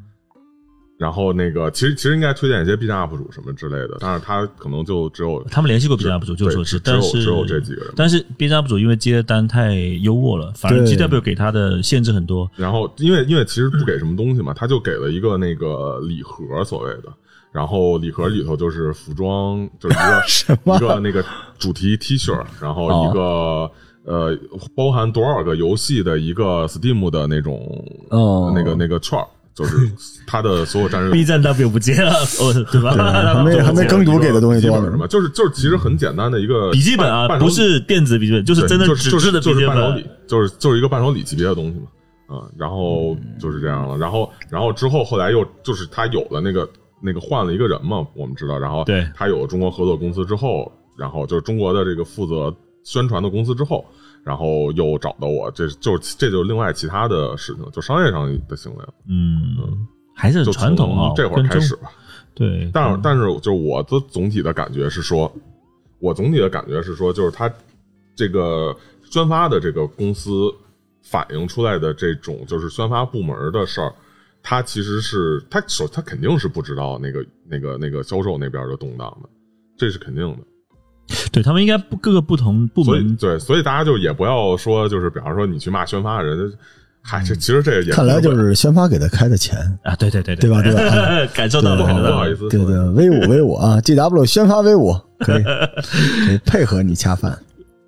[0.99, 7.93] 然后那个其实其实应该推荐一些 B 站 UP 主什么之类的，但是他可能就只有 他们联系过 B 站 UP 主，就说是，只有但是只有这几个人。
[7.97, 12.49] 但是 B 站 UP 主因为接的单太优渥了，反正 GW 给他的限制很多。
[12.57, 17.13] 然后因为因为其实不给什么东西嘛，他就给了一个那个礼盒，所谓的。
[17.55, 21.25] 然后礼盒里头就是服装，就是一个 一个那个
[21.57, 23.71] 主题 T 恤，然后一个、
[24.05, 24.37] 呃
[24.75, 27.63] 包含多少个游戏的一个 Steam 的那种、
[28.11, 29.17] 哦那个那个券，
[29.55, 29.77] 就是
[30.27, 32.91] 它的所有战士 B 站 W 不接了，哦，对吧？
[32.91, 34.97] 还没还没更读给的东西多呢什。
[34.97, 41.87] 么，就是就是其实很简单的一个笔记本啊，不是电子笔记本，就是真的就是纸质的笔记就是伴手礼本。，就是就是一个伴手礼级别的东西嘛，
[42.31, 46.69] 嗯、然后就是这样了，然后然后之后后来又就是他有了那个
[47.05, 53.85] 那个换了一个人嘛，我们知道，然后对他有了中国合作公司之后，然后就是中国的这个负责宣传的公司之后，
[54.23, 61.13] 然后又找到我，这就是这就是另外其他的事情，就商业上的行为了，嗯，还是传统啊。
[61.15, 61.93] 这会儿开始吧。
[62.33, 65.31] 对，但是但是就我的总体的感觉是说，
[66.01, 67.53] 我总体的感觉是说，就是他
[68.17, 68.75] 这个
[69.11, 70.53] 宣发的这个公司
[71.03, 73.95] 反映出来的这种就是宣发部门的事儿，
[74.45, 79.29] 他其实是他首他肯定是不知道那个那个那个销售那边的动荡的，
[79.77, 80.39] 这是肯定的。
[81.33, 86.53] 对他们应该不各个不同部门对，所以大家就也不要说就是比方说你去骂宣发的人，
[87.03, 92.13] 嗨，这其实这也看来就是宣发给他开的钱，啊，对对对对吧对吧啊 感受到了，不好感受到了。
[92.13, 97.39] 不好意思对对，威武威武啊！GW 宣发威武，可以可以配合你恰饭。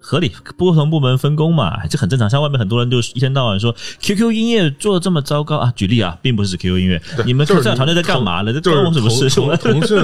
[0.06, 2.30] 合理，不同部门分工嘛，这很正常。
[2.30, 8.52] 像外面很多人就一天到晚说 QQ 音乐做的这么糟糕啊，举例啊，并不是指 QQ 音乐，你们就是科团队在干嘛呢？
[8.52, 9.56] 这就是关我什么事？
[9.56, 9.98] 腾讯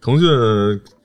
[0.00, 0.28] 腾讯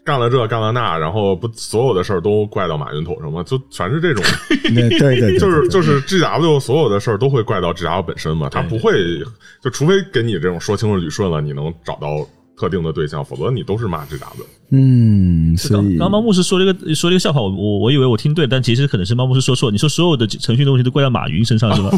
[0.05, 3.41] 干了这干了那，然后不所有的事儿都怪到马云头上吗？
[3.41, 9.19] 就全是这种， 对对对对，就是就是 G W 所有的事儿都会怪到 G W 本身嘛，他不会
[9.63, 12.07] 就除非给你这种说清楚捋顺了，你能找到
[12.55, 14.45] 特定的对象，否则你都是骂 G W。
[14.69, 19.69] 嗯，所以刚刚猫牧师说了一个说了一个笑话，我我我以为我听对，但其实可能是猫牧师说错。
[19.69, 21.89] 你说所有的程序东西都怪到马云身上是吧？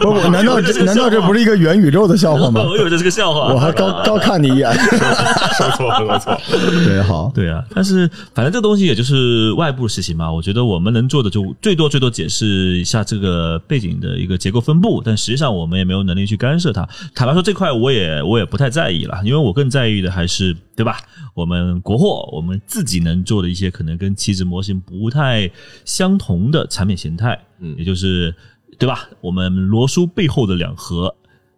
[0.00, 2.62] 不 不， 难道这难道这不是一个元宇宙的笑话吗？
[2.68, 3.54] 我以为这是个笑话。
[3.54, 4.70] 我还高高看你一眼。
[4.74, 6.84] 说错了，说错了。
[6.84, 10.30] 对，好，对啊，但是反正这东西也就是外部的事情嘛。
[10.30, 16.86] 我觉得我们能做的就最多最多解释一下这个背景的一个结构分布，但实际上我们也没有能力去干涉它。
[17.14, 20.98] 坦白说，这块我也我也不太在意了，因为我更在意的还是对吧？
[21.34, 25.50] 我们国货，我们自己能做的一些可能跟期指模型不太
[25.84, 28.34] 相同的产品形态，嗯也就是
[28.78, 29.08] 对吧？
[29.20, 31.14] 我们罗叔背后的两盒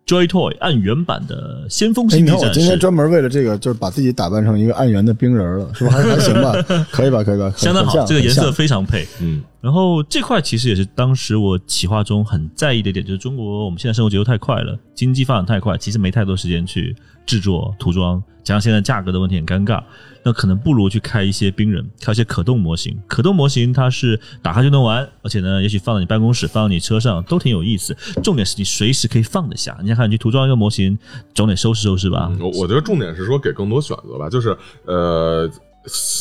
[0.06, 2.78] Joy Toy 按原版的先锋哎，星际战你看我今天。
[2.78, 5.92] 专门为了这个，就是把自己打扮成一个暗原的冰人了，是吧？
[5.92, 6.52] 还还行 吧，
[6.90, 7.24] 可以吧？
[7.24, 7.50] 可以吧？
[7.56, 9.06] 相当好，这个颜色非常配。
[9.22, 19.82] 嗯，然后这块其实也是当时我企划中很在意的一点，就是中国我们现在生活节奏太快了，经济发展太快，其实没太多时间去制作涂装，加上现在价格的问题很尴尬，
[20.22, 22.94] 那可能不如去开一些冰人，开一些可动模型。
[23.06, 27.96] 可动模型它是打开就能玩，而且呢，也许放到你办公室、放到你车上都挺有意思。
[28.22, 29.74] 重点是你随时可以放得下。
[29.80, 30.98] 你想看，你去涂装一个模型，
[31.34, 32.30] 总得收拾收拾吧？
[32.38, 35.50] 我我觉得重点是说给更多选择吧，就是呃，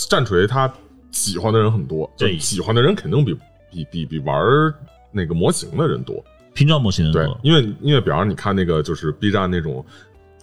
[0.10, 0.74] 战锤它
[1.14, 3.34] 喜欢的人很多，就对喜欢的人肯定比
[3.72, 4.36] 比比比玩
[5.12, 6.22] 那个模型的人多。
[6.54, 9.84] 拼装模型的对多，，因为因为比方你看那个就是 B 站那种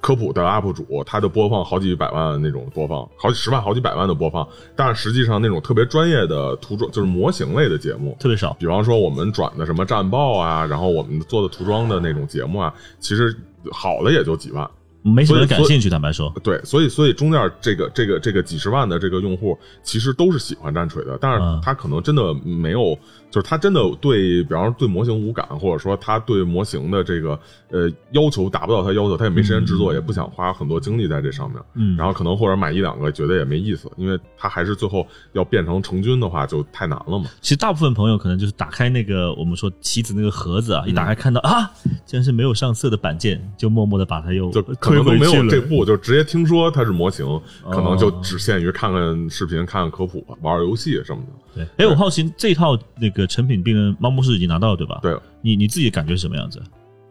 [0.01, 8.53] 科普的 UP 主，他的播放好几百万那种播放，好几十万、好几百万的播放，但是实际上那种特别专业的涂装就是模型类的节目，特别少。
[8.55, 13.33] 比方说我们转的什么战报啊，然后我们做的涂装的那种节目啊，其实
[13.71, 14.69] 好的也就几万。
[15.03, 21.61] 没什么人感兴趣，坦白说，对，所以所以中间这个这个这个几十万的这个用户，其实都是喜欢战锤的，但是嗯。
[21.63, 22.99] 他可能真的没有，
[23.31, 27.39] 就是他真的对，比方说对模型无感，或者说他对模型的这个
[27.71, 31.97] 呃要求达不到他要求，他也没时间制作，也不想花很多精力在这上面，嗯。
[31.97, 37.27] 然后可能或者买一两个觉得也没意思，因为他还是最后要变成成军的话就太难了嘛。
[37.41, 41.71] 其实大部分朋友可能就是打开那个我们说棋子那个盒子啊，一打开看到啊，
[42.07, 45.39] 竟然是没有上色的板件，就默默的把它又就可推能都没。
[45.39, 47.27] 有这步，就直接听说它是模型，
[47.71, 51.65] 可能就只限于看看视频、看看科普、玩玩游戏什么的。
[51.77, 54.99] 对，哎，我好奇这套那个成品病人猫牧师已经拿到了对吧？
[55.03, 56.61] 对，你你自己感觉是什么样子？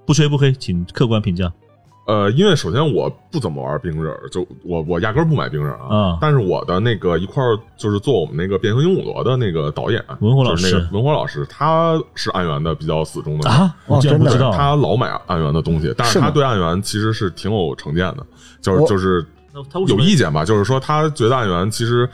[0.06, 1.52] 不吹不黑，请客观评价。
[2.10, 5.88] 呃，因为首先我不怎么玩冰刃，就我我压根儿不买冰刃啊。
[5.92, 6.18] 嗯。
[6.20, 10.76] 但是我的那个一块儿就是做我们那个变形鹦鹉螺的那个导演文火老师。
[10.92, 14.18] 文火老师，他是暗源的比较死忠的啊，我哦真的？
[14.18, 14.52] 竟然不知道。
[14.52, 18.26] 他老买暗源的东西，但是他对暗源其实是挺有成见的，
[18.60, 19.28] 就是就是
[19.88, 22.10] 有意见吧，就是说他觉得暗源其实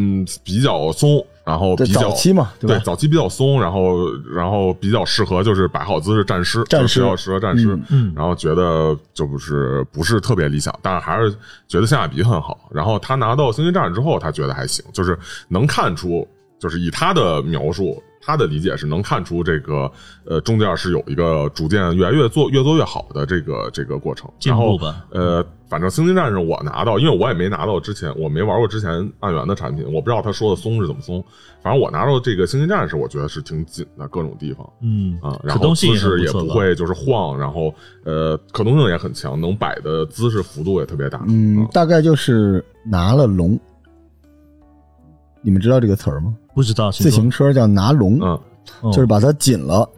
[0.00, 2.82] 嗯比较松，然后比较早期嘛，对吧？
[2.84, 7.78] 早期比较松，然后然后比较适合就是摆好姿势站尸，站尸就是比较适合站尸，
[8.14, 11.30] 然后觉得就不是不是特别理想，但是还是
[11.66, 12.68] 觉得性价比很好。
[12.70, 16.26] 然后他拿到星际战士之后，他觉得还行，就是能看出，
[16.60, 18.00] 就是以他的描述。
[18.28, 19.90] 他的理解是能看出这个，
[20.26, 24.30] 呃，中间是有一个逐渐越来越做越做越好的这个这个过程。
[24.38, 31.24] 进然后步吧呃，反正星际战士我拿到，因为我也没拿到之前，我没玩过之前暗源的产品，我不知道他说的松是怎么松。
[31.62, 34.70] 反正我拿到这个星际战士，我觉得是挺紧的，各种地方。
[34.82, 41.24] 嗯啊，然后姿势也不会就是晃，然后呃，可动性也很强，能摆的姿势幅度也特别大。
[41.28, 43.58] 嗯，大概就是拿了龙。
[45.48, 46.34] 你们知道这个词儿吗？
[46.54, 48.38] 不知道自行车叫拿龙，嗯，
[48.82, 49.88] 就就是把它紧了。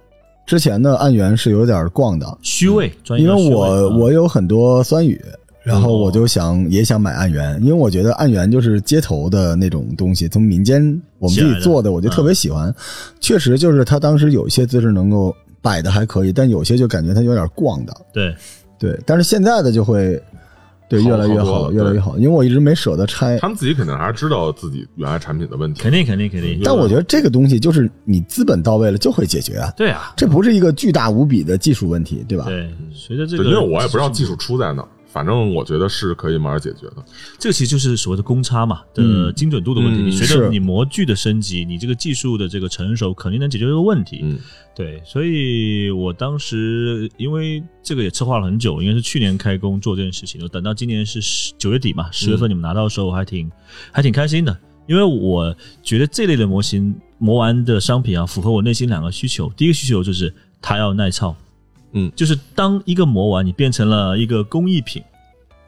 [0.46, 5.20] 之前的暗源是有点逛的，虚位，专业因为我啊我有很多酸雨，
[5.64, 10.80] 然后我就想也想买暗源，因为我觉得暗源就是街头的那种东西，从民间
[11.18, 12.72] 我们自己做的，我就特别喜欢。
[13.18, 17.92] 确实就是他当时有一些姿势能够摆的还可以，但有些就感觉他有点逛的。
[18.12, 18.32] 对。
[18.78, 20.22] 对，但是现在的就会
[20.90, 23.38] 对越来越好，越来越好，因为我一直没舍得拆。
[23.38, 25.92] 他们自己肯定还是知道自己原来产品的问题肯。
[25.92, 26.60] 定肯定肯定。
[26.64, 32.46] 但我觉得这个东西就是你资本到位了就会解决啊，对啊，这不是一个巨大无比的技术问题，对吧？
[32.46, 37.04] 对，随着这，个，因为我也不知道技术出在哪儿，反正我觉得是可以慢慢解决的。
[37.38, 40.02] 这个其实就是所谓的公差嘛的嗯精准度的问题。
[40.02, 44.20] 嗯你随着你模具的升级，你这个技术的这个成熟，肯定能解决这个问题。
[44.22, 44.38] 嗯，
[44.74, 51.20] 对，所以我当时因为这个也策划了很久，应该是去年开工做这件事情，等到今年是
[51.58, 53.50] 九月底嘛，十月份你们拿到的时候，我还挺
[53.92, 59.52] 还挺开心的，因为我觉得这类的模型磨完的商品啊，符合我内心两个需求。
[59.56, 61.36] 第一个需求就是它要耐操，
[61.92, 65.02] 嗯就是当一个魔丸，你变成了一个工艺品，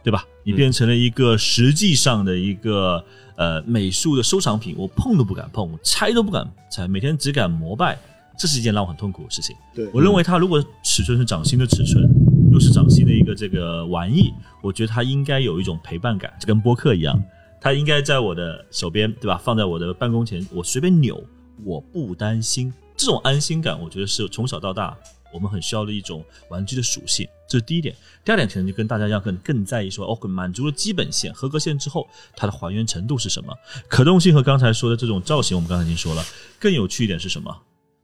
[0.03, 0.25] 对吧？
[0.45, 3.05] 你变成了一个实际上的一个
[3.37, 7.97] 呃美术的收藏品，我碰都不敢碰，我拆都不敢拆，每天只敢膜拜，
[8.37, 9.55] 这是一件让我很痛苦的事情。
[9.75, 12.09] 对我认为它如果尺寸是掌心的尺寸，
[12.53, 14.33] 又是掌心的一个这个玩意，
[14.63, 17.23] 我觉得它应该有一种陪伴感，就跟播客一样，
[17.61, 19.41] 它应该在我的手边，对吧？
[19.43, 21.23] 放在我的办公前，我随便扭，
[21.65, 22.73] 我不担心。
[22.97, 24.97] 这种安心感，我觉得是从小到大
[25.33, 27.95] 我们很需要的一种玩具的属性，这是第一点。
[28.25, 33.53] 第二点可能就跟大家一样，更更在意说，哦，满足了基本线、合格线之后，它的还原程度是什么？
[33.89, 36.25] 可动性和刚才说的这种造型，我们刚才已经说了。
[36.59, 37.57] 更有趣一点是什么？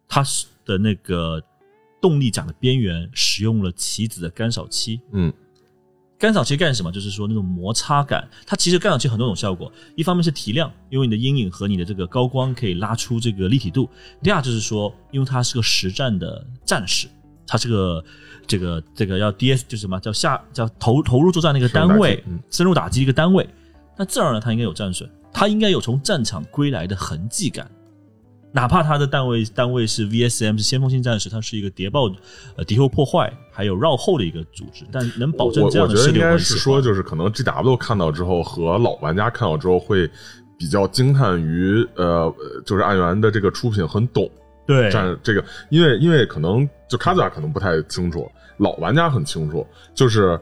[0.08, 1.42] 它是的那个
[2.00, 5.00] 动力桨的边缘使用了棋子的干扫漆。
[5.12, 5.32] 嗯，
[6.18, 6.90] 干扫漆干什么？
[6.90, 8.28] 就是说那种摩擦感。
[8.46, 13.84] 它其实干扫漆很多种效果，一方面是提亮，因为你的阴影和你的这个高光可以拉出这个立体度；
[14.22, 17.06] 第二就是说，因为它是个实战的战士，
[17.48, 18.04] 它是个
[18.46, 23.48] 这个这个要 DS 就是什么叫下叫投投入作战的一个单位深入打击一个单位。
[23.96, 27.68] 那自然而然它应该有战损，它应该有从战场归来的痕迹感。
[28.50, 32.10] 哪怕它的单位单位是 VSM 是先锋性战士，它是一个谍报、
[32.56, 36.38] 呃敌后破坏还有绕后的一个组织，但能保证这样的我觉得应该。
[36.38, 40.10] 是说，就是可能 GW 看到之后和老玩家看到之后会
[40.56, 42.34] 比较惊叹于呃，
[42.64, 44.28] 就是暗源的这个出品很懂
[44.68, 44.90] 对。
[44.92, 50.38] 但这个，因为因为可能就卡兹亚可能不太清楚，老玩家很清楚，就是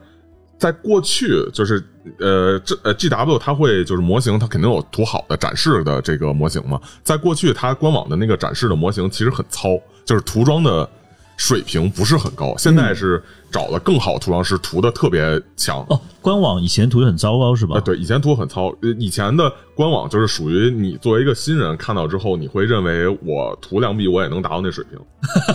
[0.59, 1.83] 在过去就是
[2.19, 9.69] 呃这呃 G W 它会就是模型它肯定有涂好的展示的这个模型嘛，在过去它官网的那个展示的模型其实很糙，
[10.05, 10.89] 就是涂装的
[11.37, 15.85] 水平不是很高，现在是找了更好涂装师涂的特别强。
[15.89, 17.77] 哦，官网以前涂的很糟糕是吧？
[17.77, 24.99] 啊，对，以前涂很糙，呃以前的官网就是属于你作为一个新人看到之后，你会认为我涂两笔我也能达到那水平，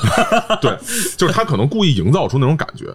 [0.61, 0.77] 对，
[1.17, 2.85] 就是他可能故意营造出那种感觉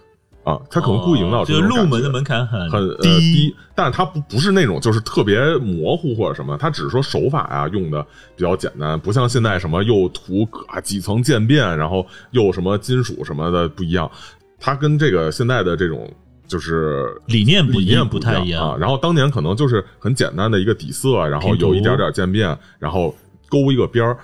[0.47, 8.01] 啊，他可能故意营造这种感觉入门的门槛很很呃低，但是它不不是那种就是特别模糊或者什么，它只是说手法啊、用的
[8.33, 14.09] 比较简单，不像现在什么又涂啊几层渐变，然后又什么金属什么的不一样，
[14.57, 16.09] 它跟这个现在的这种
[16.47, 18.77] 就是理念不理念不太一样啊。
[18.79, 23.13] 然后当年可能就是很简单的一个底色，然后有一点点渐变，然后
[23.49, 24.17] 勾一个边儿，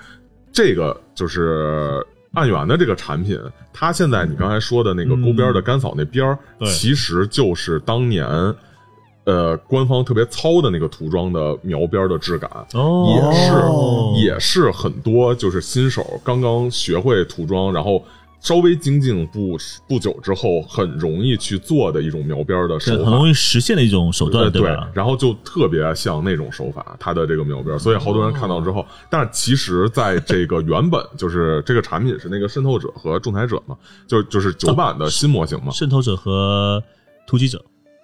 [0.54, 2.02] 这个就是。
[2.34, 3.40] 暗源的这个产品，
[3.72, 6.68] 它现在你刚才说的那个勾边的干扫那边儿，对。
[6.68, 8.26] 其实就是当年
[9.26, 14.14] 呃官方特别糙的那个涂装的描边的质感，哦，也是、哦。
[14.18, 18.04] 也是很多就是新手刚刚学会涂装，然后
[18.44, 22.98] 稍微精进不不久之后，很容易去做的一种描边儿的手法。
[22.98, 23.14] 是很。
[23.14, 24.90] 容易实现的一种手段，呃对吧？
[24.94, 36.84] 然后就特别像那种手法，它的这个描边儿，所以好多人看到之后，但是其实在这个原本 就是这个产品是那个渗透者和仲裁者嘛，就就是九版的新模型嘛，渗透者和
[37.26, 37.64] 突击者，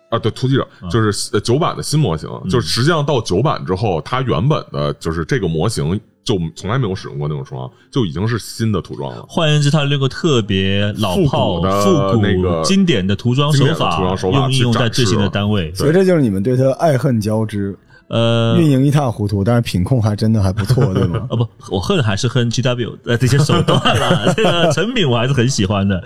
[0.10, 9.26] 啊，对，突击者就是呃九版的新模型，就是实际上到九版之后，它原本的就是这个模型就从来没有使用过那种装，就已经是新的涂装了。
[9.28, 15.74] 换言之，它那个特别老炮、复古的复古那个经典的涂装手经典的法，涂装手法用应用在最新的单位。
[15.74, 17.76] 所以这就是你们对它爱恨交织，
[18.10, 21.26] 呃，运营一塌糊涂，但是品控还真的还不错，对吗？
[21.32, 26.04] 哦不，我恨还是恨 GW 的这些手段了， 这个成品我还是很喜欢的。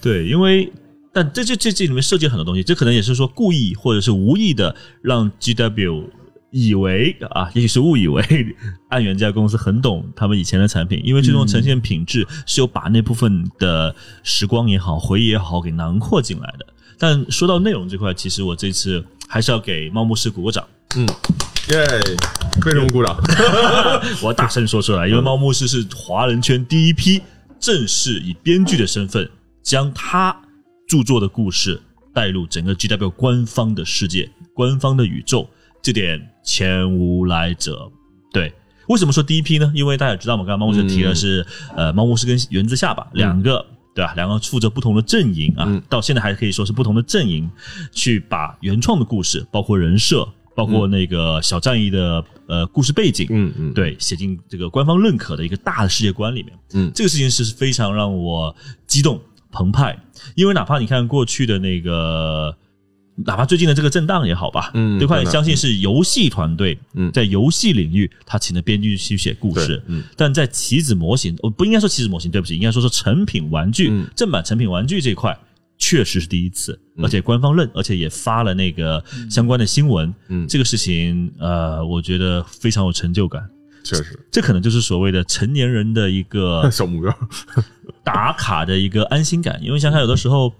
[0.00, 0.72] 对，因为
[1.12, 6.04] 但这这这这里面涉及很多东西，这可能也是说故意或者是无意的让 GW
[6.56, 8.24] 以为啊，也许是误以为
[8.88, 16.66] 按源这家公司很懂他们以前的产品，因为最终呈现品质是有把那部分的时光也好、回忆也好给囊括进来的。
[16.98, 20.66] 但说到内容这块，其实我这次还是要给猫牧师鼓个掌。
[20.96, 21.06] 嗯，
[21.72, 21.86] 耶！
[22.64, 23.14] 为什么鼓掌？
[24.22, 27.20] 我要大声说出来，因为猫牧师是华人圈第一批
[27.60, 29.28] 正式以编剧的身份
[29.62, 30.34] 将他
[30.88, 31.78] 著作的故事
[32.14, 35.46] 带入整个 GW 官方的世界、官方的宇宙，
[35.86, 37.88] 这点前无来者。
[38.32, 38.52] 对，
[38.88, 39.70] 为什么说第一批呢？
[39.72, 43.64] 因为大家也知道嘛，刚刚猫牧师提的是、呃，猫牧师跟原子下吧两个。
[43.94, 44.12] 对吧？
[44.14, 47.50] 两个负责不同的阵营啊，嗯到现在还可以说是不同的阵营，
[47.92, 56.52] 去把原创的故事，包括人设，包括那个小战役的呃故事背景，嗯嗯，对，写进这个官方认可的一个大的世界观里面。
[56.74, 58.54] 嗯这个事情是非常让我
[58.86, 59.18] 激动
[59.50, 59.98] 澎湃，
[60.34, 62.54] 因为哪怕你看过去的那个，
[63.24, 75.36] 哪怕最近的这个震荡也好吧，嗯对，快震荡相信是游戏团队，嗯在游戏领域他请的编剧去写故事，嗯但在棋子模型，我不应该说棋子模型，对不起，应该说是成品玩具、嗯正版成品玩具这一块。
[75.78, 80.12] 确实是第一次，而且官方认，而且也发了那个相关的新闻。
[80.28, 83.46] 嗯这个事情，呃，我觉得非常有成就感。
[83.84, 87.14] 确实这可能就是所谓的成年人的一个 小目标。
[88.02, 89.62] 打卡的一个安心感。
[89.62, 90.50] 因为想想有的时候，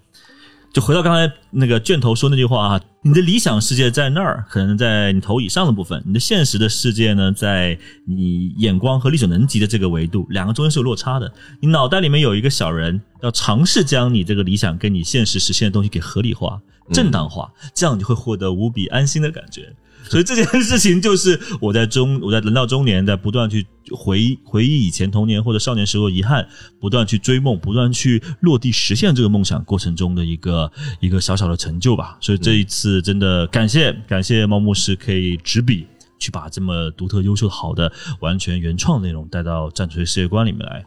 [0.77, 11.33] 就回到刚才那个卷头说那句话啊，你的理想世界在那儿，可能在你头以上的部分；你的现实的世界呢，在你眼光和力所能及的这个维度，两个中间是有落差的。
[11.63, 16.61] 你脑袋里面有一个小人，要尝试将你这个理想跟你现实实现的东西给合理化、
[16.93, 19.75] 正当化，这样你会获得无比安心的感觉。
[20.09, 26.47] 所以这件事情就是我在中我在人到中年，在不断去回忆回忆以前童年或者少年时候的遗憾，
[26.79, 30.71] 不断去追梦，不断去落地实现这个梦想过程中的一个
[31.01, 32.17] 一个小小的成就吧。
[32.21, 35.85] 所以这一次真的感谢感谢猫牧师可以执笔
[36.21, 40.87] 去把这么独特、优秀、好的完全原创内容带到战锤世界观里面来，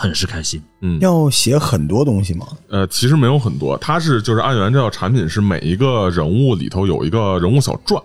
[0.00, 0.62] 很是开心。
[0.80, 2.46] 嗯要写很多东西吗？
[2.68, 8.02] 呃，其实没有很多，它是就是按原这套产品是每一个人物里头有一个人物小传，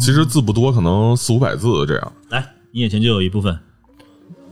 [0.00, 3.58] 其实字不多，可能四五百字这样，来，你眼前就有一部分，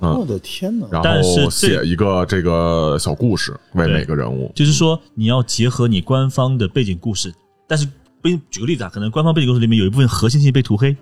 [0.01, 0.89] 嗯我的天哪！
[0.91, 4.51] 然后这写一个这个小故事为对每个人物。
[4.57, 7.33] 就是说你要结合你官方的背景故事，
[7.69, 7.87] 但是
[8.21, 10.97] 不举个例子啊，可能官方背景故事里面有一部分核心信息被涂黑，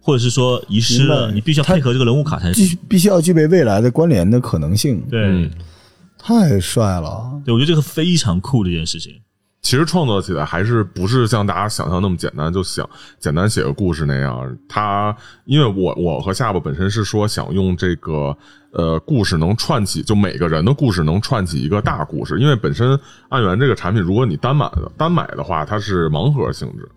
[0.00, 2.54] 或者是说遗失了，你必须要配合这个人物卡才行。
[2.54, 5.50] 必须必须要具备未来的关联的可能性，对，嗯
[6.18, 7.40] 太帅了！
[7.44, 9.12] 对我觉得这个非常酷的一件事情。
[9.62, 12.88] 其实创作起来还是不是像大家想象那么简单，就想
[13.18, 14.56] 简单写个故事那样。
[14.66, 18.36] 他因为我我和下巴本身是说想用这个
[18.72, 22.38] 呃故事能串起，就每个人的故事能串起一个大故事。
[22.40, 22.98] 因为本身
[23.28, 26.88] 暗源这个产品，如果你单买的单买的话，它是盲盒性质。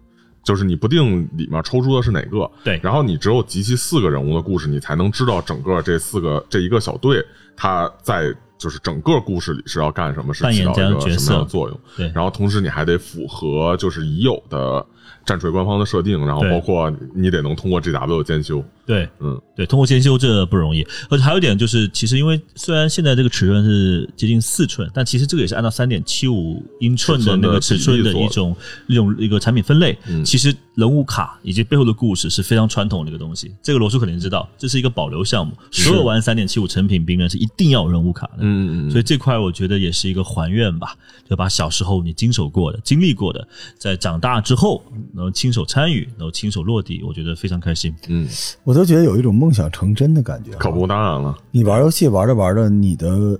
[0.43, 2.79] 就是你不定里面抽出的是哪个，对。
[2.83, 7.25] 然后你只有集齐四个人物的故事，你才能知道整个这四个这一个小队
[7.55, 11.79] 他在就是整个故事里是要干什么，是起到一个什么样的作用。
[11.95, 12.11] 对。
[12.13, 14.85] 然后同时你还得符合就是已有的
[15.25, 18.63] 战锤官方的设定，然后包括你得能通过 GW 兼修。
[18.85, 28.53] 对，嗯，对，通过兼修这不容易，而且还有一点就是，其实因为虽然现在这个尺寸是接近四寸，但其实这个也是按照三点七五英寸的那个尺寸的一种
[28.87, 29.97] 一种一个产品分类。
[30.07, 38.39] 嗯其实人物卡以及背后的故事是非常传统的一个东西，这个罗叔肯定知道，这是一个保留项目，所有玩三点七五成品兵人是一定要有人物卡的。
[38.39, 40.93] 嗯嗯嗯，所以这块我觉得也是一个还愿吧，
[41.29, 43.47] 就把小时候你经手过的、经历过的，
[43.77, 44.83] 在长大之后
[45.13, 47.93] 能亲手参与，能亲手落地，我觉得非常开心。
[48.07, 48.27] 嗯，
[48.63, 50.51] 我都觉得有一种梦想成真的感觉。
[50.57, 51.37] 可不，当然了。
[51.51, 53.39] 你玩游戏玩着玩着，你的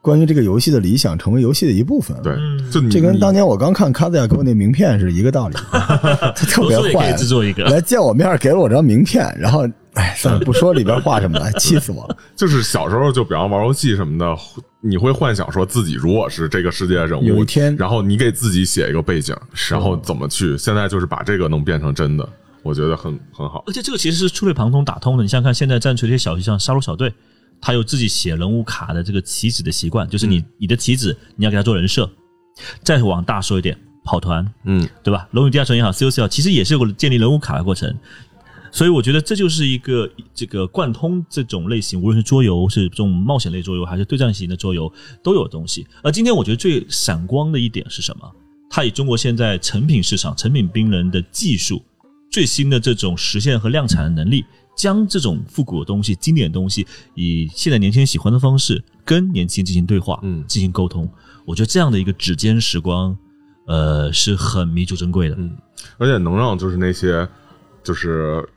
[0.00, 2.16] 关于这个游戏的理想成为游戏的一部分。
[2.22, 9.64] 对，嗯就你这跟当年我刚看卡兹亚给我那名片是一个道理， 他特别坏，制作一个，来见我面给了我张名片，然后
[9.94, 12.16] 哎，算了，不说里边画什么了，气死我了。
[12.34, 14.36] 就是小时候就比方玩游戏什么的，
[14.84, 19.34] 你会幻想说自己如果是这个世界人物，有一天然后你给自己写一个背景，
[19.70, 20.58] 然后怎么去？
[20.58, 22.28] 现在就是把这个能变成真的，
[22.62, 23.62] 我觉得很很好。
[23.66, 25.22] 而且这个其实是触类旁通打通的。
[25.22, 27.14] 你想想看，现在战锤这些小游戏，像杀戮小队，
[27.60, 32.10] 他有自己写人物卡的这个棋子的习惯，就是你、你的棋子你要给他做人设。
[32.82, 35.28] 再往大说一点，跑团，嗯，对吧？
[35.30, 37.96] 龙与地下城也好，COC 也好，其实也是有个建立人物卡的过程。
[38.72, 44.90] 所以我觉得这就是一个这个贯通这种类型，无论是桌游是这种冒险类桌游，还是对战型的桌游，
[45.22, 45.86] 都有东西。
[46.02, 48.28] 而今天我觉得最闪光的一点是什么？
[48.70, 51.82] 它以中国现在成品市场、成品兵人的技术、
[52.30, 54.42] 最新的这种实现和量产的能力，
[54.74, 61.06] 将这种复古的东西、经典的东西，以现在年轻人喜欢的方式跟年轻人进行对话，嗯进行沟通。
[61.44, 63.14] 我觉得这样的一个指尖时光，
[63.66, 65.36] 呃，是很弥足珍贵的。
[65.38, 65.54] 嗯
[65.98, 67.28] 而且能让就是那些
[67.84, 68.48] 就是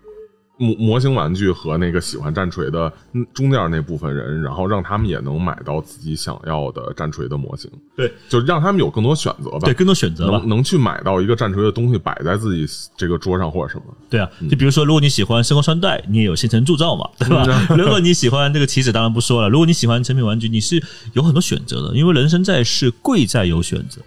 [0.57, 9.59] 模模型玩具和那个喜欢战锤的嗯中间那部分人，然后让他们也能买到自己想要的战锤的模型，对，就让他们有更多选择吧。
[9.65, 10.55] 对，更多选择吧能。
[10.55, 17.45] 能去买到一个战锤的东西摆在自己这个桌上或者什么，对啊，就比如说，如果你喜欢声光穿戴，你也有现成铸造嘛，对吧？
[17.75, 19.49] 如果你喜欢这个棋子，当然不说了。
[19.49, 20.81] 如果你喜欢成品玩具，你是
[21.13, 24.01] 有很多选择的，因为人生在世，贵在有选择，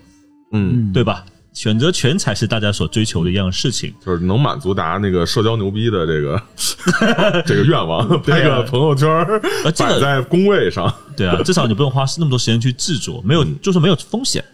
[0.53, 1.27] 嗯，对吧？
[1.59, 3.93] 选择权才是大家所追求的一样事情。
[4.07, 6.41] 就是能满足大家那个社交牛逼的这个
[7.45, 14.45] 这个愿望，这个朋友圈儿啊这个摆在工位上，对啊，至少你不用花那么多时间去制作，没有，就是没有风险，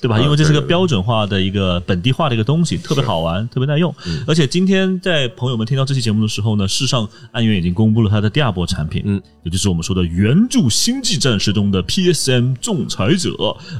[0.00, 0.16] 对吧？
[0.16, 3.94] 啊因为这是个标准化的一个本地化的一个东西，特别好玩，特别耐用。
[4.26, 13.30] 而且今天在朋友们听到这期节目的时候呢，事实上暗源已经公布了它的第二波产品，嗯，也就是我们说的原著星际战士中的 PSM 仲裁者，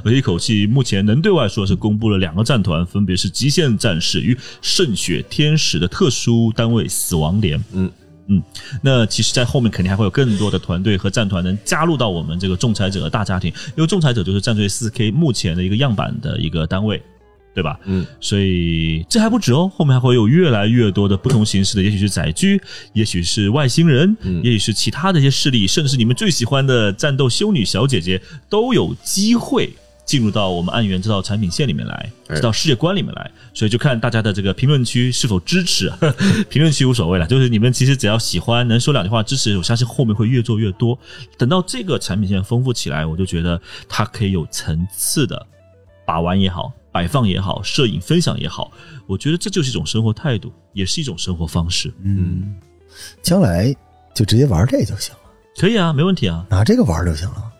[0.03, 7.63] 而一口气目前能对外说是公布了两个战团，分别是极限战士与圣血天使的特殊单位死亡连。
[7.73, 7.91] 嗯
[8.27, 8.41] 嗯，
[8.81, 17.01] 那其实，在后面肯定还会有更多的团队和战团能加入到我们这个仲裁者的大家庭，因为仲裁者就是战锤四 K 目前的一个样板的一个单位，
[17.53, 17.77] 对吧？
[17.85, 22.61] 嗯，所以这还不止哦，后面还会有越来越多的不同形式的，也许是载具，
[22.93, 29.69] 也许是外星人，嗯也许是其他的一些势力，甚至是你们最喜欢的战斗修女小姐姐，都有机会
[30.05, 33.31] 进入到我们暗源这套产品线里面来，哎这套世界观里面来。
[33.53, 35.97] 所以就看大家的这个评论区是否支持，啊
[36.49, 40.97] 评论区无所谓了，就是你们其实只要喜欢，能说两句话支持，我相信后面会越做越多。
[41.37, 45.45] 等到这个产品线丰富起来，我就觉得它可以有层次的
[46.05, 48.71] 把玩也好，摆放也好，摄影分享也好，
[49.05, 51.93] 我觉得这就是一种生活态度，也是一种生活方式。
[52.03, 52.55] 嗯，
[53.21, 53.75] 将来
[54.13, 55.19] 就直接玩这就行了，
[55.57, 56.45] 可以啊，没问题啊。
[56.49, 57.50] 拿这个玩就行了。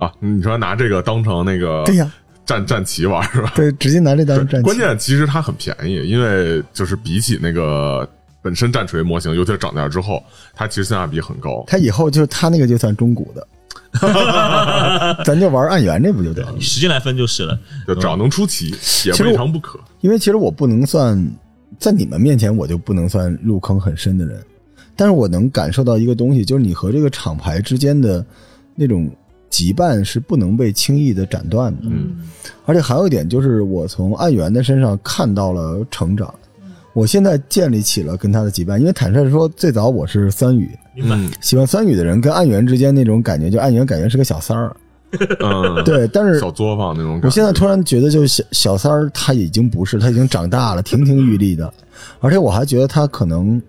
[0.00, 2.10] 啊，你说拿这个当成那个对呀，
[2.46, 3.52] 战战旗玩是吧？
[3.54, 4.64] 对，直接拿这当战旗。
[4.64, 8.08] 关键其实它很便宜，因为就是比起那个
[8.42, 10.22] 本身战锤模型，尤其是涨价之后，
[10.54, 11.62] 它其实性价比很高。
[11.66, 13.46] 它以后就是它那个就算中古的，
[15.24, 16.54] 咱就玩暗源这不就得了？
[16.56, 17.58] 以时间来分就是了。
[17.86, 18.74] 就只要能出奇，
[19.04, 19.78] 也未尝不可。
[20.00, 21.30] 因为其实我不能算
[21.78, 24.42] 在你们面前，我就不能算入坑很深的人，
[24.96, 28.24] 但是我能感受到一个东西，就是你和这个厂牌之间的
[28.74, 29.10] 那种
[29.50, 31.82] 羁绊是不能被轻易的斩断的。
[31.84, 32.16] 嗯，
[32.64, 36.32] 而且还有一点就是，我从暗源的身上看到了成长。
[36.92, 41.14] 我现在建立起了跟他的羁绊，因为坦率说，最早我是酸雨，明白？
[41.14, 44.76] 嗯喜欢酸雨的人跟暗源之间那种感觉，就暗源感觉是个小三儿，
[45.38, 47.26] 嗯，对，但是小作坊那种感觉。
[47.28, 51.72] 我现在突然觉得，就是小小三儿他已经不是，他已经长大了，亭亭玉立的，
[52.18, 53.62] 而且我还觉得他可能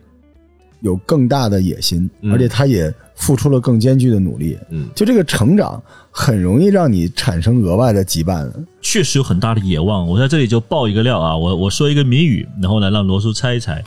[0.79, 2.91] 有更大的野心，嗯而且他也
[3.22, 4.57] 付出了更艰巨的努力。
[4.69, 8.51] 嗯就这个成长很容易让你产生额外的羁绊。
[8.82, 10.05] 确实有很大的野望。
[10.05, 13.82] 我在这里就爆一个料啊，我我说一个谜语，然后呢让罗叔猜一猜。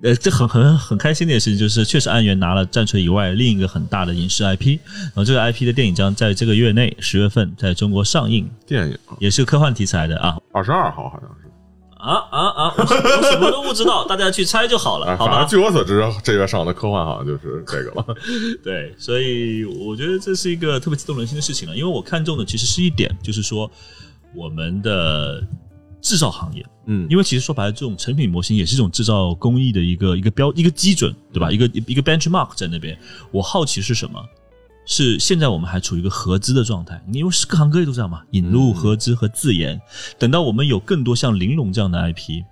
[0.00, 11.47] 呃，这很很很开心的一件事情就是，确实安源拿了战锤以外另一个很大的影视 IP，然后这个 IP 的电影将在这个月内十月份在中国上映，电影也是科幻题材的啊二十二号好像是，
[11.98, 12.74] 啊啊啊！
[12.76, 15.44] 我我什么都不知道，大家去猜就好了，哎，好吧？
[15.44, 18.06] 据我所知，这月上的科幻好像就是这个了。
[18.62, 23.70] 对，所以我觉得这是一个特别激动人心的事情了，因为我看中的其实是一点，就是说
[24.34, 25.42] 我们的
[26.00, 31.50] 制造行业，嗯因为其实说白了，这种成品模型也是一种制造工艺的一个一个标一个基准，对吧？
[31.50, 32.96] 一个一个 benchmark 在那边。
[33.32, 34.24] 我好奇是什么？
[34.90, 39.78] 是现在我们还处于一个合资的状态，因为是各行各业都这样嘛，引入合资和自研。
[40.18, 42.42] 等到我们有更多像玲珑这样的 IP，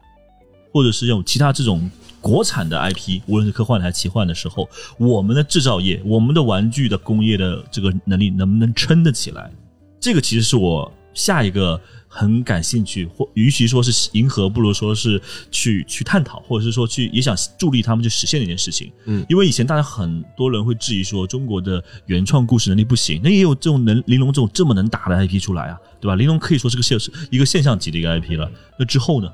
[0.70, 4.68] 或者是用其他这种国产的 IP，无论是科幻还是奇幻的时候，
[4.98, 9.50] 我们的制造业、我们的玩具的工业的这个能力能不能撑得起来？
[9.98, 11.80] 这个其实是我下一个
[12.16, 18.90] 很感兴趣，或与其说是迎合，不如说是去去探讨，或者是说去也想助力他们去实现的一件事情。
[19.04, 26.14] 嗯因为以前大家很多人会质疑说中国的原创故事能力不行，那也有这种能玲珑这种这么能打的 IP 出来啊，对吧？
[26.16, 26.98] 玲珑可以说是个现
[27.30, 28.50] 一个现象级的一个 IP 了。
[28.78, 29.30] 那之后呢？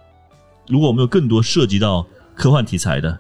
[0.69, 3.19] 如果我们有更多涉及到科幻题材的、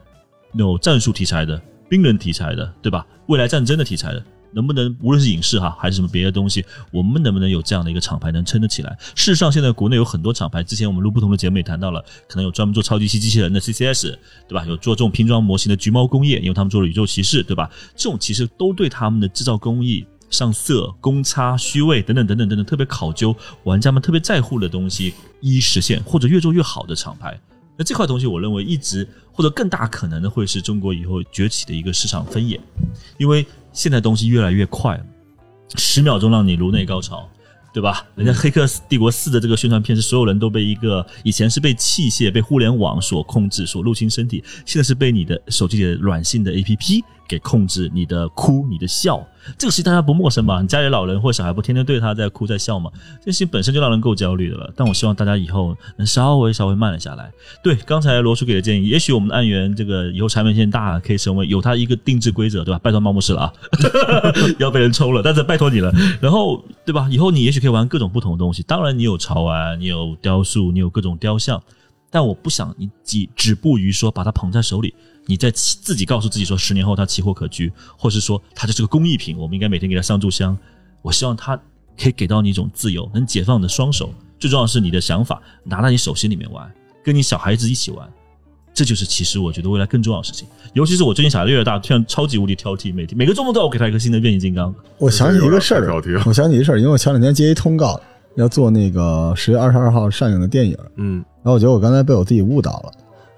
[0.55, 3.07] 有战术题材的、兵人题材的，对吧？
[3.27, 8.97] 未来战争的题材的，能不能无论是影视哈，还是什么别的东西，我们能不能有这样的一个厂牌能撑得起来？
[9.15, 14.17] 事实上，现在国内有很多厂牌，之前我们录不同的节目也谈到了，可能有专门做超级系机器人的 CCS，
[14.49, 14.65] 对吧？
[14.67, 17.71] 有做这种拼装模型的橘猫工业，因为他们做了宇宙骑士，对吧？
[17.97, 20.07] 这种其实都对他们的制造工艺。
[20.31, 27.39] 上色、公差、虚位等等等等等等，特别考究，玩家们特别在乎的东西，一一实现，或者越做越好的厂牌。
[27.77, 32.59] 那这块东西，我认为一直或者更大可能的会是中国以后崛起的一个市场分野，
[33.19, 35.05] 因为现在东西越来越快了，
[35.77, 37.29] 十秒钟让你颅内高潮，
[37.73, 38.07] 对吧？
[38.14, 49.25] 人家《黑客帝国四》的这个宣传片是所有人都被一个以前是被器械、被互联网所控制、所入侵身体，现在是被你的手机里的软性的 APP 给控制，你的哭、你的笑，
[49.59, 50.61] 这个事情大家不陌生吧？
[50.61, 52.91] 你家里老人或小孩不天天对他在哭在笑吗？
[53.25, 54.73] 这事情本身就让人够焦虑的了。
[54.77, 57.31] 但我希望大家以后能稍微稍微慢了下来。
[57.62, 62.79] 对，刚才罗叔给的建议，也许我们的案源这个以后产品线大，可以成为有它一个定制规则，对吧？
[62.79, 63.53] 拜托猫牧师了啊，
[64.59, 65.93] 要被人抽了，但是拜托你了。
[66.20, 67.09] 然后对吧？
[67.11, 71.62] 以后你也许可以玩各种不同的东西，当然你有潮玩，你有雕塑，你有各种雕像，
[72.11, 74.95] 但我不想你只止步于说把它捧在手里。
[75.27, 80.57] 你在自己告诉自己说，十年后它奇货可居，或是说它就是个工艺品，我们应该每天给它上炷香。
[81.01, 81.57] 我希望它
[82.01, 84.12] 可以给到你一种自由，能解放你的双手。
[84.39, 86.68] 最重要的是你的想法拿到你手心里面玩，
[87.05, 88.09] 跟你小孩子一起玩，
[88.75, 90.49] 这就是其实我觉得未来更重要的事情。
[90.73, 94.75] 尤其是我最近小孩越来越大，突然超级无敌挑剔，每天每个周末都要我给他一个新的变形金刚。
[94.99, 95.95] 我想起一个事儿
[96.27, 98.01] 我想起一个事儿，因为我前两天接一通告，
[98.35, 102.93] 要做那个十月二十二号上映的电影，嗯，然后我觉得我刚才被我自己误导了，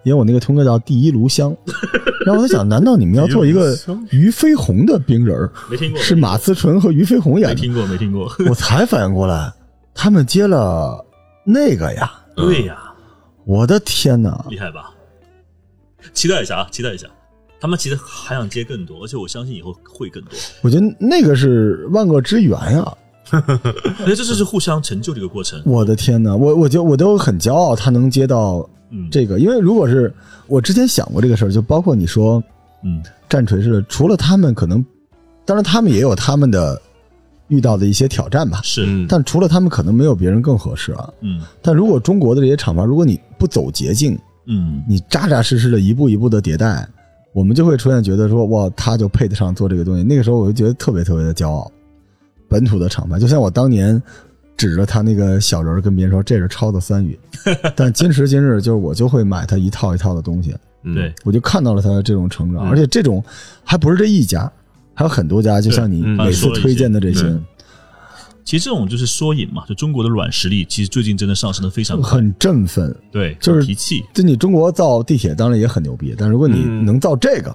[0.05, 1.50] 因为我那个通告叫《第一炉香》，
[2.24, 3.76] 然后我在想，难道你们要做一个
[4.11, 5.52] 俞飞鸿的冰人儿？
[5.70, 7.55] 没听过，是马思纯和俞飞鸿演的？
[7.55, 8.30] 没听过，没听过。
[8.48, 9.52] 我才反应过来，
[9.94, 11.05] 他们接了
[11.44, 12.12] 那个呀！
[12.36, 12.76] 对呀、
[13.44, 14.44] 我的天哪！
[14.48, 14.90] 厉害吧？
[16.12, 17.07] 期待一下啊，期待一下。
[17.61, 20.32] 他们其实还想接更多，而且我相信以后会更多。
[20.61, 22.92] 我觉得那个是万恶之源呀！
[23.32, 25.62] 而且这就是互相成就的一个过程。
[25.64, 26.36] 我的天哪！
[26.36, 30.12] 我我就我都很骄傲，他能接到嗯，这个，因为如果是
[30.47, 32.42] 我之前想过这个事儿，就包括你说
[32.82, 33.03] 嗯。
[33.28, 34.84] 战锤似的，除了他们可能，
[35.45, 36.80] 当然他们也有他们的
[37.49, 38.84] 遇到的一些挑战吧，是。
[38.86, 41.12] 嗯但除了他们，可能没有别人更合适啊。
[41.20, 41.40] 嗯。
[41.61, 44.16] 但如果中国的这些厂牌，如果你不走捷径，
[44.47, 44.82] 嗯。
[44.86, 46.86] 你扎扎实实的一步一步的迭代，
[47.32, 50.05] 我们就会出现觉得说哇，他就配得上做这个东西。
[50.05, 51.68] 那个时候我就觉得特别特别的骄傲，
[52.49, 54.01] 本土的厂牌，就像我当年
[54.57, 57.18] 指着他那个小人儿跟别人说这是抄的三语，
[57.74, 63.22] 但今时今日就是我就会买他一套一套的东西，嗯对，我就看到了他的这种成长，嗯而且这种
[63.64, 64.50] 还不是这一家，
[64.94, 67.20] 还有很多家，就像你嗯每次推荐的这些，
[68.44, 72.11] 其实这种就是缩影嘛，就中国的软实力，其实最近真的上升的非常快。
[72.11, 72.94] 很振奋。
[73.11, 74.05] 对，就是很提气。
[74.12, 77.55] 就你中国造地铁当然也很牛逼，但如果你嗯能造这个，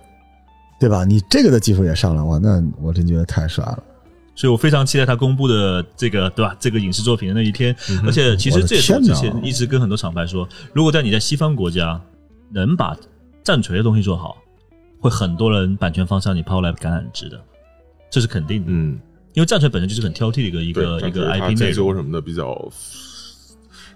[0.79, 1.05] 对吧？
[1.05, 3.83] 你这个的技术也上来，哇，那我真觉得太帅了。
[4.39, 6.55] 所以我非常期待他公布的这个，对吧？
[6.57, 7.75] 这个影视作品的那一天。
[8.05, 11.99] 而且其实这也是我之前一直跟很多厂牌说，如果在你在西方国家
[12.49, 12.95] 能把
[13.43, 14.37] 战锤的东西做好，
[15.01, 17.37] 会很多人版权方向你抛来橄榄枝的，
[18.09, 18.67] 这是肯定的。
[18.69, 18.97] 嗯，
[19.33, 22.71] 因为战锤本身就是很挑剔的一个一个一个 IP 内容，什么的比较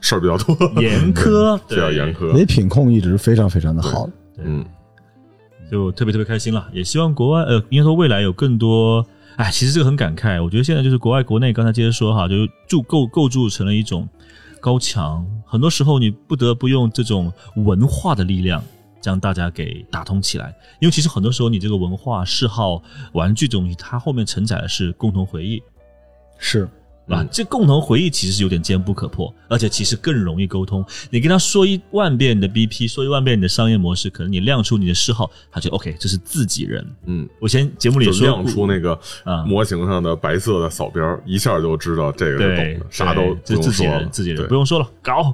[0.01, 4.65] 事儿比较多，严苛， 比较对严苛，你品控一直非常非常的好，嗯。
[5.71, 6.67] 就特别特别开心了。
[6.73, 9.03] 也希望国外呃，应该说未来有更多。
[9.37, 10.43] 哎，其实这个很感慨。
[10.43, 14.07] 我觉得现在就是国外、国内，刚才接着说哈，就是筑构构筑成了一种
[14.61, 15.25] 高墙。
[15.45, 18.63] 很多时候你不得不用这种文化的力量
[19.01, 20.55] 将大家给打通起来。
[20.79, 22.81] 因为其实很多时候，你这个文化嗜好、
[23.13, 25.61] 玩具这东西，它后面承载的是共同回忆。
[26.37, 26.69] 是
[27.07, 30.85] 啊，这共同回忆其实是有点坚不可破，而且其实更容易沟通。
[31.09, 36.85] 你跟他说一万遍你的 BP，说一万遍你的商业模式，可能你亮出你的嗜好，他就 OK，这是自己人。
[37.05, 39.43] 嗯，我先节目里就说亮出那个啊。
[39.43, 45.33] 模型上的白色的扫标，一下就知道这个是懂的，，啥都就自己人，自己人不用说了，搞。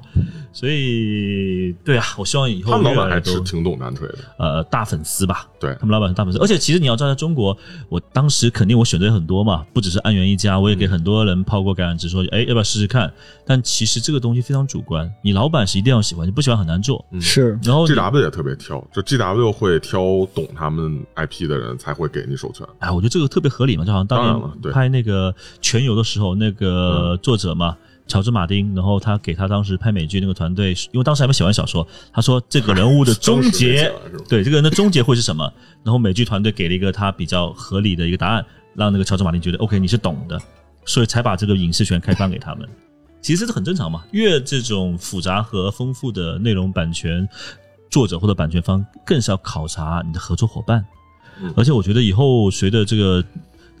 [0.52, 5.72] 所以，对啊，我希望以后他们老板还是挺懂南腿的，呃大粉丝吧，对。
[5.78, 7.56] 他们老板是大粉丝，而且其实你要知道，在中国，
[7.88, 13.12] 我当时肯定我选择很多嘛，不只是安源一家，我也给很多人抛过橄榄枝，说，哎，要不要试试看？
[13.46, 17.04] 但其实这个东西非常主观，你老板是一定要喜欢，你不喜欢很难做。
[17.20, 20.00] 是，然后 GW 也特别挑，就 GW 会挑
[20.34, 22.66] 懂他们 IP 的人才会给你授权。
[22.78, 33.92] 哎，我觉得这个特别合理嘛，就好像当年拍那个《全游》的时候，那个作者嘛，乔治马丁，然后他给他当时拍美剧那个团队，因为当时还没写完小说，他说这个人物的终结
[34.28, 35.50] 对这个人的终结会是什么？
[35.84, 38.44] 然后美剧团队给了一个他比较合理的一个答案，
[38.74, 40.40] 让那个乔治马丁觉得 OK，你是懂的，
[40.84, 42.68] 所以才把这个影视权开放给他们。
[43.20, 47.28] 其实这是很正常嘛，越这种复杂和丰富的内容版权
[47.90, 50.84] 作者或者版权方，更是要考察你的合作伙伴。
[51.54, 53.24] 而且我觉得以后随着这个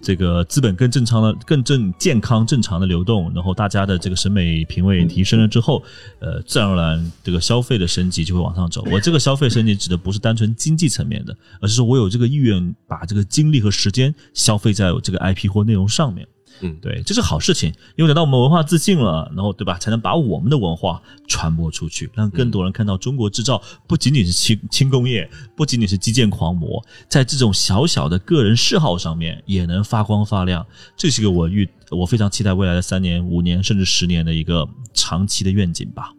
[0.02, 5.82] 这个资本更正常的、更正健康、正常的流动，然后大家的这个审美品味提升了之后，
[6.20, 8.82] 呃，自然而然这个消费的升级就会往上走。
[8.90, 16.26] 我这个消费升级指的不是单纯经济层面的，而是说我有这个意愿把这个精力和时间消费在我这个 IP 或内容上面。
[16.62, 30.66] 嗯对，这是好事情，因为等到我们文化自信了，然后对吧，才能把我们的文化传播出去，让更多人看到中国制造不仅仅是轻轻工业，不仅仅是基建狂魔，在这种小小的个人嗜好上面也能发光发亮。
[30.96, 36.12] 这是个我预我非常期待未来的三年、五年甚至十年的一个长期的愿景吧。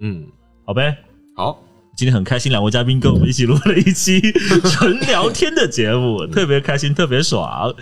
[0.00, 0.24] 嗯，
[0.64, 0.96] 好呗，
[1.34, 1.60] 好，
[1.96, 4.20] 今天很开心，两位嘉宾跟我们一起录了一期
[4.70, 7.74] 纯聊天的节目，特别开心，特别爽。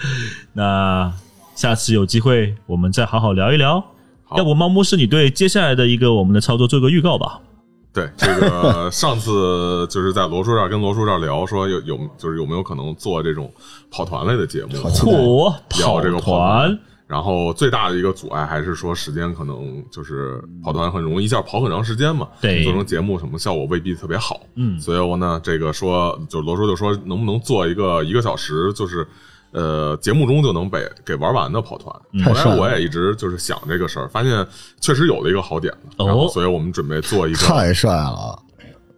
[0.55, 1.13] 那
[1.57, 3.83] 下次有机会我们再好好聊一聊。
[4.25, 7.41] 好要不猫牧师，你对接下来的一个我们的操作做个预告吧？
[7.95, 13.51] 对这个上次就是在罗叔这儿跟罗叔这儿聊说有有就是有没有可能做这种
[13.91, 29.09] 跑团类的节目，嚯，跑聊这个跑团，然后最大的一个阻碍还是说时间可能就是跑团很容易一下跑很长时间嘛，对做成节目什么效果未必特别好，嗯所以我呢这个说就罗叔就说能不能做一个一个小时就是。
[29.57, 31.91] 呃，节目中就能被给玩完的跑团，
[32.27, 34.47] 后来我也一直就是想这个事儿，发现
[34.83, 36.07] 确实有了一个好点子，哦。
[36.07, 38.39] 然后所以我们准备做一个太帅了，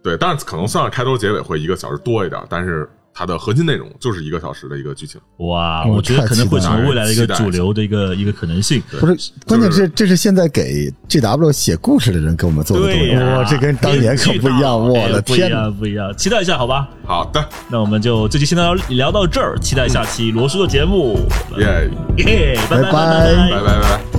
[0.03, 2.89] 对，但是可能算是开头结尾会一个小时多一点，但是
[3.19, 5.85] 它的核心内容就是一个小时的一个剧情，哇！
[5.85, 8.81] 我觉得可能会成为未来的一个主流的一个一个可能性。
[8.97, 13.43] 不是，关键是这是现在给 G W 写故事的人给我们做的，哇！
[13.43, 16.15] 这跟当年可不一样，我的天啊，不一样！
[16.15, 16.87] 期待一下，好吧？
[17.05, 21.19] 好的，那我们就这期先到聊到这儿，期待下期罗叔的节目。
[21.59, 21.91] 耶
[22.25, 24.18] 耶，拜拜拜拜拜拜。